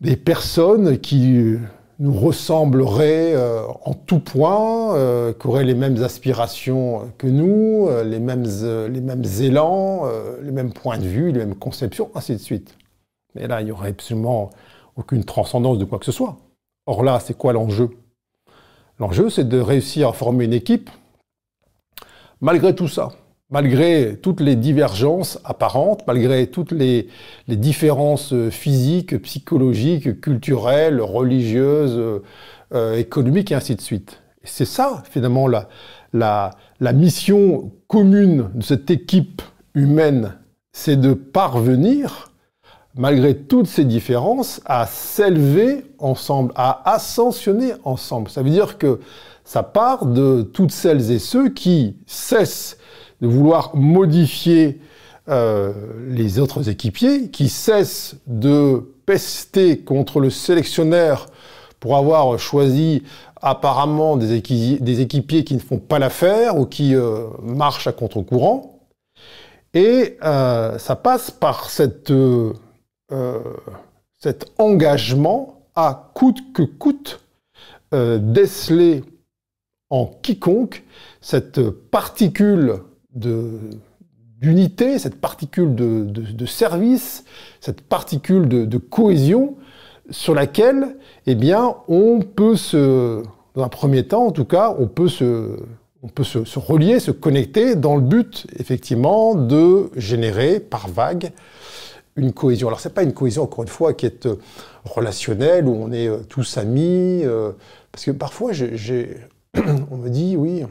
des 0.00 0.16
personnes 0.16 0.98
qui 0.98 1.56
nous 1.98 2.12
ressembleraient 2.12 3.34
euh, 3.34 3.62
en 3.84 3.94
tout 3.94 4.20
point, 4.20 4.94
qui 5.34 5.46
auraient 5.46 5.64
les 5.64 5.74
mêmes 5.74 6.02
aspirations 6.02 7.12
que 7.18 7.26
nous, 7.26 7.88
les 8.04 8.18
mêmes, 8.18 8.44
les 8.44 9.00
mêmes 9.00 9.24
élans, 9.40 10.06
les 10.42 10.50
mêmes 10.50 10.72
points 10.72 10.98
de 10.98 11.06
vue, 11.06 11.32
les 11.32 11.40
mêmes 11.40 11.54
conceptions, 11.54 12.10
ainsi 12.14 12.32
de 12.32 12.38
suite. 12.38 12.76
Mais 13.34 13.46
là, 13.46 13.60
il 13.60 13.68
y 13.68 13.72
aurait 13.72 13.90
absolument 13.90 14.50
aucune 14.96 15.24
transcendance 15.24 15.78
de 15.78 15.84
quoi 15.84 15.98
que 15.98 16.06
ce 16.06 16.12
soit. 16.12 16.36
Or 16.86 17.04
là, 17.04 17.20
c'est 17.20 17.36
quoi 17.36 17.52
l'enjeu? 17.52 17.90
L'enjeu, 18.98 19.30
c'est 19.30 19.48
de 19.48 19.60
réussir 19.60 20.08
à 20.08 20.12
former 20.12 20.46
une 20.46 20.52
équipe 20.52 20.90
malgré 22.40 22.74
tout 22.74 22.88
ça, 22.88 23.10
malgré 23.50 24.16
toutes 24.22 24.40
les 24.40 24.56
divergences 24.56 25.40
apparentes, 25.44 26.06
malgré 26.06 26.46
toutes 26.46 26.72
les, 26.72 27.08
différences 27.48 28.34
physiques, 28.50 29.20
psychologiques, 29.22 30.20
culturelles, 30.20 31.00
religieuses, 31.00 32.22
euh, 32.72 32.96
économiques 32.96 33.50
et 33.50 33.56
ainsi 33.56 33.74
de 33.74 33.80
suite. 33.80 34.22
C'est 34.44 34.64
ça, 34.64 35.02
finalement, 35.10 35.48
la, 35.48 35.68
la, 36.12 36.50
la 36.78 36.92
mission 36.92 37.72
commune 37.88 38.50
de 38.54 38.62
cette 38.62 38.90
équipe 38.90 39.42
humaine, 39.74 40.34
c'est 40.72 40.96
de 40.96 41.12
parvenir 41.14 42.30
malgré 42.94 43.36
toutes 43.36 43.66
ces 43.66 43.84
différences, 43.84 44.60
à 44.64 44.86
s'élever 44.86 45.84
ensemble, 45.98 46.52
à 46.56 46.92
ascensionner 46.92 47.72
ensemble. 47.84 48.30
Ça 48.30 48.42
veut 48.42 48.50
dire 48.50 48.78
que 48.78 49.00
ça 49.44 49.62
part 49.62 50.06
de 50.06 50.42
toutes 50.42 50.72
celles 50.72 51.10
et 51.10 51.18
ceux 51.18 51.48
qui 51.48 51.96
cessent 52.06 52.78
de 53.20 53.26
vouloir 53.26 53.76
modifier 53.76 54.80
euh, 55.28 55.72
les 56.08 56.38
autres 56.38 56.68
équipiers, 56.68 57.30
qui 57.30 57.48
cessent 57.48 58.16
de 58.26 58.94
pester 59.06 59.78
contre 59.78 60.18
le 60.18 60.30
sélectionneur 60.30 61.26
pour 61.78 61.96
avoir 61.96 62.36
choisi 62.38 63.04
apparemment 63.40 64.16
des, 64.16 64.34
équipiers 64.34 65.44
qui 65.44 65.54
ne 65.54 65.60
font 65.60 65.78
pas 65.78 65.98
l'affaire 65.98 66.58
ou 66.58 66.66
qui 66.66 66.94
euh, 66.94 67.28
marchent 67.42 67.86
à 67.86 67.92
contre-courant. 67.92 68.80
Et 69.72 70.18
euh, 70.24 70.78
ça 70.78 70.96
passe 70.96 71.30
par 71.30 71.70
cette 71.70 72.12
cet 74.18 74.52
engagement 74.58 75.62
à 75.74 76.10
coûte 76.14 76.52
que 76.52 76.62
coûte 76.62 77.20
déceler 77.92 79.02
en 79.90 80.06
quiconque 80.06 80.84
cette 81.20 81.70
particule 81.70 82.80
d'unité, 83.14 84.98
cette 84.98 85.20
particule 85.20 85.74
de, 85.74 86.46
service, 86.46 87.24
cette 87.60 87.80
particule 87.80 88.48
de, 88.48 88.78
cohésion 88.78 89.56
sur 90.10 90.34
laquelle, 90.34 90.96
eh 91.26 91.34
bien, 91.34 91.76
on 91.88 92.20
peut 92.20 92.56
se, 92.56 93.22
dans 93.54 93.62
un 93.62 93.68
premier 93.68 94.06
temps 94.06 94.26
en 94.26 94.32
tout 94.32 94.44
cas, 94.44 94.74
on 94.78 94.86
peut 94.86 95.08
se, 95.08 95.56
on 96.02 96.08
peut 96.08 96.24
se, 96.24 96.58
relier, 96.58 96.98
se 96.98 97.10
connecter 97.10 97.76
dans 97.76 97.96
le 97.96 98.02
but, 98.02 98.46
effectivement, 98.58 99.34
de 99.34 99.90
générer 99.96 100.60
par 100.60 100.88
vague 100.88 101.32
une 102.16 102.32
cohésion. 102.32 102.68
Alors 102.68 102.80
c'est 102.80 102.94
pas 102.94 103.02
une 103.02 103.12
cohésion 103.12 103.42
encore 103.42 103.62
une 103.62 103.68
fois 103.68 103.94
qui 103.94 104.06
est 104.06 104.26
euh, 104.26 104.36
relationnelle 104.84 105.66
où 105.66 105.74
on 105.74 105.92
est 105.92 106.08
euh, 106.08 106.18
tous 106.28 106.56
amis, 106.56 107.22
euh, 107.24 107.52
parce 107.92 108.04
que 108.04 108.10
parfois 108.10 108.52
on 109.90 109.96
me 109.96 110.08
dit 110.08 110.36
oui, 110.36 110.64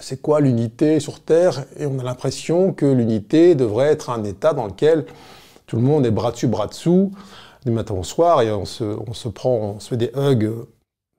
c'est 0.00 0.20
quoi 0.20 0.40
l'unité 0.40 1.00
sur 1.00 1.20
Terre? 1.20 1.64
Et 1.78 1.86
on 1.86 1.98
a 1.98 2.02
l'impression 2.02 2.72
que 2.72 2.86
l'unité 2.86 3.54
devrait 3.54 3.88
être 3.88 4.10
un 4.10 4.24
état 4.24 4.52
dans 4.52 4.66
lequel 4.66 5.06
tout 5.66 5.76
le 5.76 5.82
monde 5.82 6.06
est 6.06 6.10
bras 6.10 6.32
dessus, 6.32 6.46
bras 6.46 6.66
dessous, 6.66 7.12
du 7.64 7.70
matin 7.70 7.94
au 7.94 8.02
soir, 8.02 8.42
et 8.42 8.50
on 8.50 8.64
se, 8.64 9.28
prend, 9.28 9.74
on 9.76 9.80
se 9.80 9.88
fait 9.88 9.96
des 9.96 10.10
hugs 10.16 10.50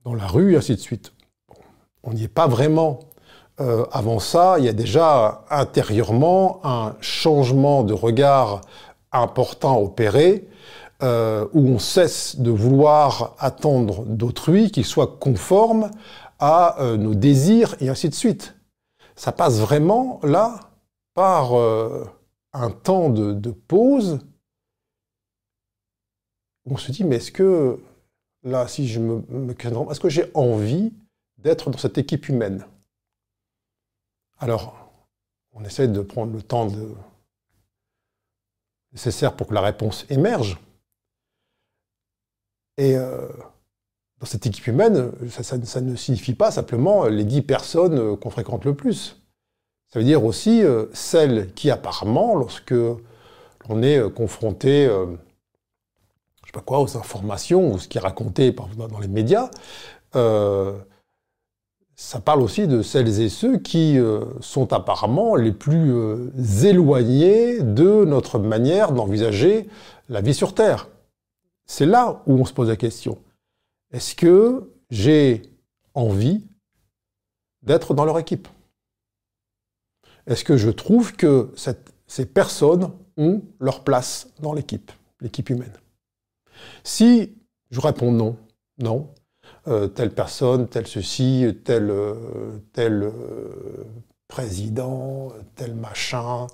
dans 0.04 0.14
la 0.14 0.28
rue, 0.28 0.54
et 0.54 0.58
ainsi 0.58 0.76
de 0.76 0.80
suite. 0.80 1.14
On 2.04 2.14
n'y 2.14 2.24
est 2.24 2.28
pas 2.28 2.48
vraiment. 2.48 3.00
avant 3.92 4.20
ça, 4.20 4.56
il 4.58 4.66
y 4.66 4.70
a 4.70 4.74
déjà 4.74 5.46
intérieurement 5.52 6.60
un 6.64 6.96
changement 7.00 7.84
de 7.84 7.94
regard 7.94 8.62
important 9.12 9.76
à 9.76 9.80
opérer 9.80 10.48
euh, 11.04 11.48
où 11.54 11.68
on 11.68 11.80
cesse 11.80 12.40
de 12.40 12.52
vouloir 12.52 13.36
attendre 13.40 14.04
d'autrui 14.06 14.70
qu'il 14.70 14.86
soit 14.86 15.18
conforme 15.20 15.90
à 16.40 16.80
euh, 16.80 16.96
nos 16.96 17.16
désirs 17.16 17.76
et 17.80 17.90
ainsi 17.90 18.08
de 18.08 18.14
suite. 18.14 18.54
Ça 19.22 19.32
passe 19.32 19.60
vraiment 19.60 20.20
là 20.24 20.72
par 21.14 21.54
euh, 21.56 22.10
un 22.54 22.72
temps 22.72 23.12
de, 23.12 23.52
pause. 23.52 24.26
On 26.66 26.76
se 26.76 26.92
dit, 26.92 27.04
mais 27.04 27.18
est-ce 27.18 27.32
que 27.32 27.80
là, 28.42 28.68
si 28.68 28.88
je 28.88 29.00
me, 29.00 29.22
me 29.30 29.54
est-ce 29.92 30.00
que 30.00 30.10
j'ai 30.10 30.32
envie 30.34 30.92
d'être 31.38 31.70
dans 31.70 31.78
cette 31.78 32.00
équipe 32.00 32.30
humaine? 32.30 32.66
Alors, 34.40 34.92
on 35.52 35.64
essaie 35.66 35.88
de 35.88 36.02
prendre 36.02 36.34
le 36.34 36.42
temps 36.42 36.68
nécessaire 38.92 39.36
pour 39.36 39.50
que 39.50 39.54
la 39.54 39.62
réponse 39.62 40.08
émerge. 40.10 40.60
Et 42.78 42.98
euh, 42.98 43.30
dans 44.22 44.26
cette 44.26 44.46
équipe 44.46 44.68
humaine, 44.68 45.12
ça, 45.30 45.82
ne 45.82 45.96
signifie 45.96 46.34
pas 46.34 46.52
simplement 46.52 47.08
les 47.08 47.26
dix 47.26 47.42
personnes 47.42 47.98
euh, 47.98 48.16
qu'on 48.16 48.30
fréquente 48.30 48.64
le 48.64 48.74
plus. 48.74 49.22
Ça 49.92 50.00
veut 50.00 50.06
dire 50.06 50.24
aussi 50.24 50.64
euh, 50.64 50.86
celles 50.94 51.52
qui 51.54 51.70
apparemment, 51.70 52.36
lorsque 52.36 52.72
l'on 52.72 53.82
est 53.82 54.10
confronté, 54.14 54.88
sais 56.46 56.52
pas 56.54 56.62
quoi, 56.62 56.80
aux 56.80 56.98
informations 56.98 57.74
ou 57.74 57.80
ce 57.80 57.88
qui 57.88 57.98
est 57.98 58.02
raconté 58.02 58.56
dans 58.78 59.00
les 59.00 59.08
médias, 59.08 59.50
ça 62.02 62.20
parle 62.20 62.42
aussi 62.42 62.68
de 62.68 62.82
celles 62.82 63.22
et 63.22 63.30
ceux 63.30 63.60
qui 63.60 64.00
euh, 64.00 64.26
sont 64.40 64.74
apparemment 64.74 65.36
les 65.36 65.52
plus 65.52 65.94
euh, 65.94 66.32
éloignés 66.64 67.62
de 67.62 68.06
notre 68.06 68.40
manière 68.40 68.92
d'envisager 68.92 69.70
la 70.10 70.22
vie 70.22 70.34
sur 70.34 70.56
Terre. 70.56 70.90
C'est 71.68 71.86
là 71.86 72.24
où 72.26 72.34
on 72.34 72.46
se 72.46 72.54
pose 72.54 72.70
la 72.70 72.76
question. 72.76 73.20
Est-ce 73.92 74.16
que 74.16 74.72
j'ai 74.90 75.42
envie 75.94 76.48
d'être 77.62 77.94
dans 77.94 78.06
leur 78.06 78.20
équipe? 78.20 78.48
Est-ce 80.28 80.44
que 80.44 80.58
je 80.58 80.70
trouve 80.70 81.16
que 81.16 81.54
ces 82.08 82.26
personnes 82.26 82.92
ont 83.18 83.42
leur 83.60 83.84
place 83.84 84.30
dans 84.40 84.54
l'équipe, 84.54 84.92
l'équipe 85.20 85.50
humaine? 85.50 85.74
Si 86.84 87.36
je 87.70 87.80
réponds 87.80 88.12
non, 88.12 88.38
non, 88.78 89.14
euh, 89.68 89.88
telle 89.88 90.14
personne, 90.14 90.68
tel 90.68 90.88
ceci, 90.88 91.46
tel, 91.64 91.90
euh, 91.90 92.60
euh, 92.78 93.84
président, 94.28 95.34
tel 95.56 95.76
machin, 95.76 96.48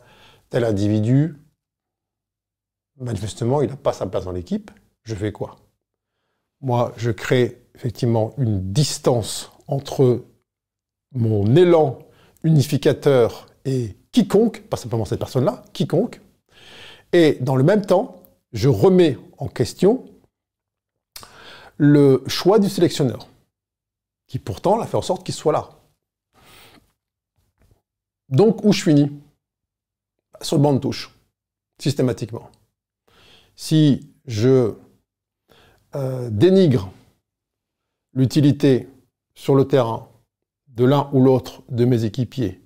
tel 0.50 0.64
individu. 0.64 1.38
Manifestement, 3.00 3.62
il 3.62 3.70
n'a 3.70 3.78
pas 3.78 3.94
sa 3.94 4.08
place 4.08 4.26
dans 4.26 4.32
l'équipe. 4.32 4.72
Je 5.04 5.14
fais 5.14 5.32
quoi? 5.32 5.58
Moi, 6.62 6.94
je 6.98 7.12
crée 7.12 7.62
effectivement 7.76 8.34
une 8.38 8.72
distance 8.74 9.52
entre 9.68 10.26
mon 11.12 11.56
élan 11.56 12.00
unificateur 12.44 13.48
et 13.66 13.96
quiconque, 14.12 14.62
pas 14.64 14.78
simplement 14.78 15.06
cette 15.06 15.20
personne-là, 15.20 15.64
quiconque. 15.74 16.22
Et 17.14 17.38
dans 17.42 17.56
le 17.56 17.64
même 17.64 17.86
temps, 17.86 18.24
je 18.54 18.70
remets 18.70 19.18
en 19.38 19.48
question 19.48 20.06
le 21.78 22.24
choix 22.28 22.58
du 22.58 22.70
sélectionneur, 22.70 23.28
qui 24.26 24.40
pourtant 24.40 24.78
l'a 24.78 24.88
fait 24.88 24.98
en 24.98 25.02
sorte 25.02 25.24
qu'il 25.24 25.36
soit 25.36 25.54
là. 25.54 25.70
Donc, 28.30 28.64
où 28.64 28.74
je 28.74 28.84
finis? 28.84 29.12
Sur 30.42 30.58
le 30.58 30.64
banc 30.64 30.74
de 30.74 30.80
touche, 30.80 31.16
systématiquement. 31.80 32.50
Si 33.56 34.12
je 34.26 34.76
euh, 35.96 36.30
dénigre 36.30 36.92
l'utilité 38.14 38.88
sur 39.36 39.56
le 39.56 39.66
terrain 39.66 40.08
de 40.68 40.86
l'un 40.86 41.10
ou 41.14 41.24
l'autre 41.24 41.64
de 41.70 41.86
mes 41.86 42.04
équipiers, 42.04 42.62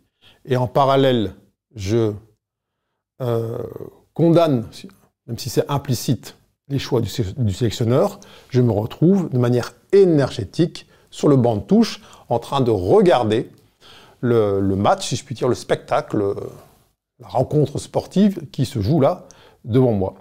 et 0.46 0.58
en 0.58 0.68
parallèle, 0.68 1.36
je 1.76 2.14
euh, 3.22 3.58
condamne, 4.14 4.68
même 5.28 5.38
si 5.38 5.50
c'est 5.50 5.70
implicite, 5.70 6.36
les 6.68 6.80
choix 6.80 7.02
du, 7.02 7.10
sélectionneur, 7.10 8.20
je 8.50 8.62
me 8.62 8.72
retrouve 8.72 9.30
de 9.30 9.38
manière 9.38 9.74
énergétique 9.92 10.88
sur 11.10 11.28
le 11.28 11.36
banc 11.36 11.58
de 11.58 11.62
touche 11.62 12.02
en 12.30 12.40
train 12.40 12.62
de 12.62 12.72
regarder 12.72 13.50
le, 14.22 14.62
match, 14.76 15.08
si 15.08 15.16
je 15.16 15.26
puis 15.26 15.36
dire, 15.36 15.50
le 15.50 15.56
spectacle, 15.56 16.34
la 17.20 17.28
rencontre 17.28 17.78
sportive 17.78 18.48
qui 18.52 18.66
se 18.66 18.80
joue 18.80 19.02
là 19.02 19.28
devant 19.66 19.92
moi. 19.92 20.16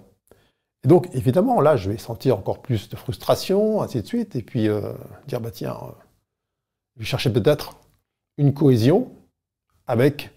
Et 0.83 0.87
donc, 0.87 1.07
évidemment, 1.13 1.61
là, 1.61 1.75
je 1.75 1.91
vais 1.91 1.97
sentir 1.97 2.37
encore 2.37 2.59
plus 2.59 2.89
de 2.89 2.95
frustration, 2.95 3.81
ainsi 3.81 4.01
de 4.01 4.07
suite, 4.07 4.35
et 4.35 4.41
puis 4.41 4.67
euh, 4.67 4.93
dire, 5.27 5.39
bah 5.39 5.51
tiens, 5.51 5.77
euh, 5.81 5.91
je 6.95 7.01
vais 7.01 7.05
chercher 7.05 7.31
peut-être 7.31 7.77
une 8.37 8.53
cohésion 8.53 9.11
avec 9.87 10.31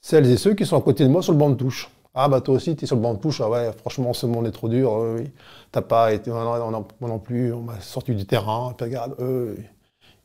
celles 0.00 0.30
et 0.30 0.36
ceux 0.36 0.54
qui 0.54 0.66
sont 0.66 0.76
à 0.76 0.82
côté 0.82 1.04
de 1.04 1.08
moi 1.08 1.22
sur 1.22 1.32
le 1.32 1.38
banc 1.38 1.50
de 1.50 1.54
touche. 1.54 1.88
Ah 2.16 2.28
bah 2.28 2.40
toi 2.40 2.54
aussi, 2.54 2.76
tu 2.76 2.84
es 2.84 2.86
sur 2.86 2.96
le 2.96 3.02
banc 3.02 3.14
de 3.14 3.18
touche, 3.18 3.40
ah 3.40 3.50
ouais, 3.50 3.72
franchement, 3.72 4.12
ce 4.12 4.26
monde 4.26 4.46
est 4.46 4.52
trop 4.52 4.68
dur, 4.68 4.92
oui. 4.92 5.30
T'as 5.72 5.82
pas 5.82 6.12
été, 6.12 6.30
moi 6.30 6.70
non, 7.00 7.18
plus, 7.18 7.52
on 7.52 7.62
m'a 7.62 7.80
sorti 7.80 8.14
du 8.14 8.24
terrain, 8.24 8.72
puis 8.76 8.84
regarde, 8.84 9.16
eux, 9.20 9.56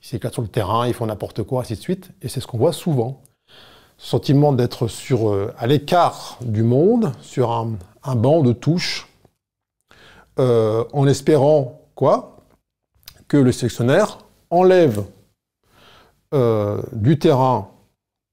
ils 0.02 0.08
s'éclatent 0.08 0.34
sur 0.34 0.42
le 0.42 0.48
terrain, 0.48 0.88
ils 0.88 0.94
font 0.94 1.06
n'importe 1.06 1.44
quoi, 1.44 1.62
ainsi 1.62 1.76
de 1.76 1.82
suite. 1.82 2.12
Et 2.22 2.30
c'est 2.30 2.40
ce 2.40 2.48
qu'on 2.48 2.58
voit 2.58 2.74
souvent. 2.74 3.22
Sentiment 3.98 4.54
d'être 4.54 4.88
sur, 4.88 5.30
euh, 5.30 5.54
à 5.58 5.68
l'écart 5.68 6.38
du 6.42 6.64
monde, 6.64 7.12
sur 7.22 7.52
un, 7.52 7.76
banc 8.16 8.42
de 8.42 8.54
touche, 8.54 9.09
euh, 10.40 10.84
en 10.94 11.08
espérant 11.08 11.82
quoi? 11.96 12.38
Que 13.28 13.38
le 13.38 13.52
sélectionnaire 13.52 14.20
enlève 14.50 15.04
euh, 16.34 16.82
du 16.92 17.18
terrain 17.18 17.70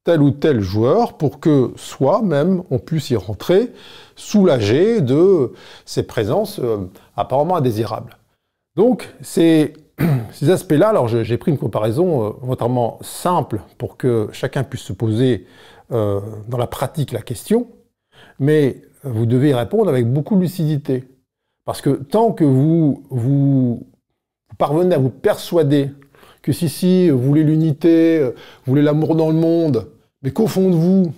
tel 0.05 0.21
ou 0.21 0.31
tel 0.31 0.61
joueur 0.61 1.17
pour 1.17 1.41
que 1.41 1.73
soi-même 1.77 2.63
on 2.71 2.79
puisse 2.79 3.09
y 3.09 3.17
rentrer 3.17 3.73
soulagé 4.17 5.01
de 5.01 5.55
ces 5.87 6.03
présences 6.03 6.59
euh, 6.59 6.91
apparemment 7.17 7.57
indésirables. 7.57 8.19
Donc 8.77 9.15
ces, 9.23 9.73
aspects-là, 10.47 10.91
alors 10.91 11.09
j'ai 11.09 11.39
pris 11.39 11.51
une 11.51 11.59
comparaison 11.59 12.37
euh, 12.51 12.91
simple 13.01 13.63
pour 13.79 13.97
que 13.97 14.29
chacun 14.31 14.63
puisse 14.63 14.83
se 14.83 14.93
poser 14.93 15.47
dans 15.89 16.59
la 16.59 16.67
pratique 16.67 17.13
la 17.13 17.23
question, 17.23 17.69
mais 18.41 18.83
vous 19.05 19.25
devez 19.25 19.51
y 19.51 19.55
répondre 19.55 19.89
avec 19.89 20.13
beaucoup 20.13 20.35
de 20.35 20.41
lucidité. 20.41 21.05
Parce 21.67 21.83
que 21.83 21.91
tant 21.91 22.33
que 22.33 22.45
vous, 22.45 23.05
vous 23.11 23.87
parvenez 24.57 24.95
à 24.95 24.99
vous 24.99 25.11
persuader 25.11 25.91
que 26.41 26.53
si, 26.53 26.69
si, 26.69 27.11
vous 27.11 27.19
voulez 27.19 27.43
l'unité, 27.43 28.23
vous 28.23 28.33
voulez 28.71 28.83
l'amour 28.83 29.17
dans 29.17 29.29
le 29.29 29.35
monde, 29.37 29.91
mais 30.23 30.31
qu'au 30.31 30.47
fond 30.47 30.71
de 30.71 30.77
vous, 30.77 31.13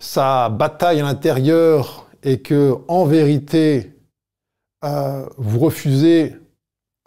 ça 0.00 0.48
bataille 0.48 1.00
à 1.00 1.04
l'intérieur 1.04 2.08
et 2.24 2.40
que, 2.40 2.74
en 2.88 3.04
vérité, 3.04 3.92
euh, 4.84 5.24
vous 5.38 5.60
refusez 5.60 6.34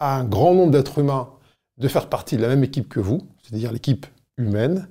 à 0.00 0.16
un 0.16 0.24
grand 0.24 0.54
nombre 0.54 0.72
d'êtres 0.72 0.98
humains 0.98 1.28
de 1.76 1.86
faire 1.86 2.08
partie 2.08 2.38
de 2.38 2.42
la 2.42 2.48
même 2.48 2.64
équipe 2.64 2.88
que 2.88 2.98
vous, 2.98 3.20
c'est-à-dire 3.42 3.72
l'équipe 3.72 4.06
humaine, 4.38 4.88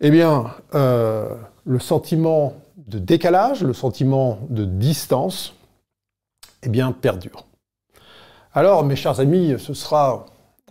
eh 0.00 0.10
bien, 0.10 0.46
euh, 0.74 1.34
le 1.66 1.78
sentiment 1.80 2.54
de 2.78 2.98
décalage, 2.98 3.62
le 3.62 3.74
sentiment 3.74 4.38
de 4.48 4.64
distance, 4.64 5.55
eh 6.66 6.92
perdure. 7.00 7.46
Alors, 8.52 8.84
mes 8.84 8.96
chers 8.96 9.20
amis, 9.20 9.54
ce 9.58 9.74
sera 9.74 10.26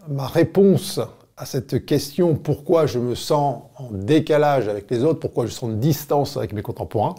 ma 0.07 0.27
réponse 0.27 0.99
à 1.37 1.45
cette 1.45 1.85
question 1.85 2.35
pourquoi 2.35 2.85
je 2.85 2.99
me 2.99 3.15
sens 3.15 3.63
en 3.77 3.89
décalage 3.91 4.67
avec 4.67 4.89
les 4.89 5.03
autres, 5.03 5.19
pourquoi 5.19 5.45
je 5.45 5.51
sens 5.51 5.69
une 5.69 5.79
distance 5.79 6.37
avec 6.37 6.53
mes 6.53 6.61
contemporains. 6.61 7.15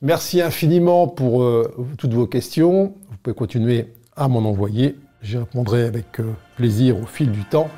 Merci 0.00 0.40
infiniment 0.40 1.08
pour 1.08 1.42
euh, 1.42 1.74
toutes 1.98 2.14
vos 2.14 2.26
questions. 2.26 2.94
Vous 3.10 3.16
pouvez 3.22 3.34
continuer 3.34 3.94
à 4.16 4.28
m'en 4.28 4.48
envoyer. 4.48 4.96
J'y 5.22 5.38
répondrai 5.38 5.84
avec 5.84 6.20
euh, 6.20 6.32
plaisir 6.56 6.96
au 6.96 7.06
fil 7.06 7.32
du 7.32 7.44
temps. 7.44 7.68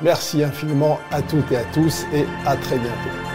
Merci 0.00 0.44
infiniment 0.44 0.98
à 1.10 1.20
toutes 1.22 1.50
et 1.50 1.56
à 1.56 1.64
tous 1.72 2.04
et 2.14 2.24
à 2.46 2.56
très 2.56 2.78
bientôt. 2.78 3.31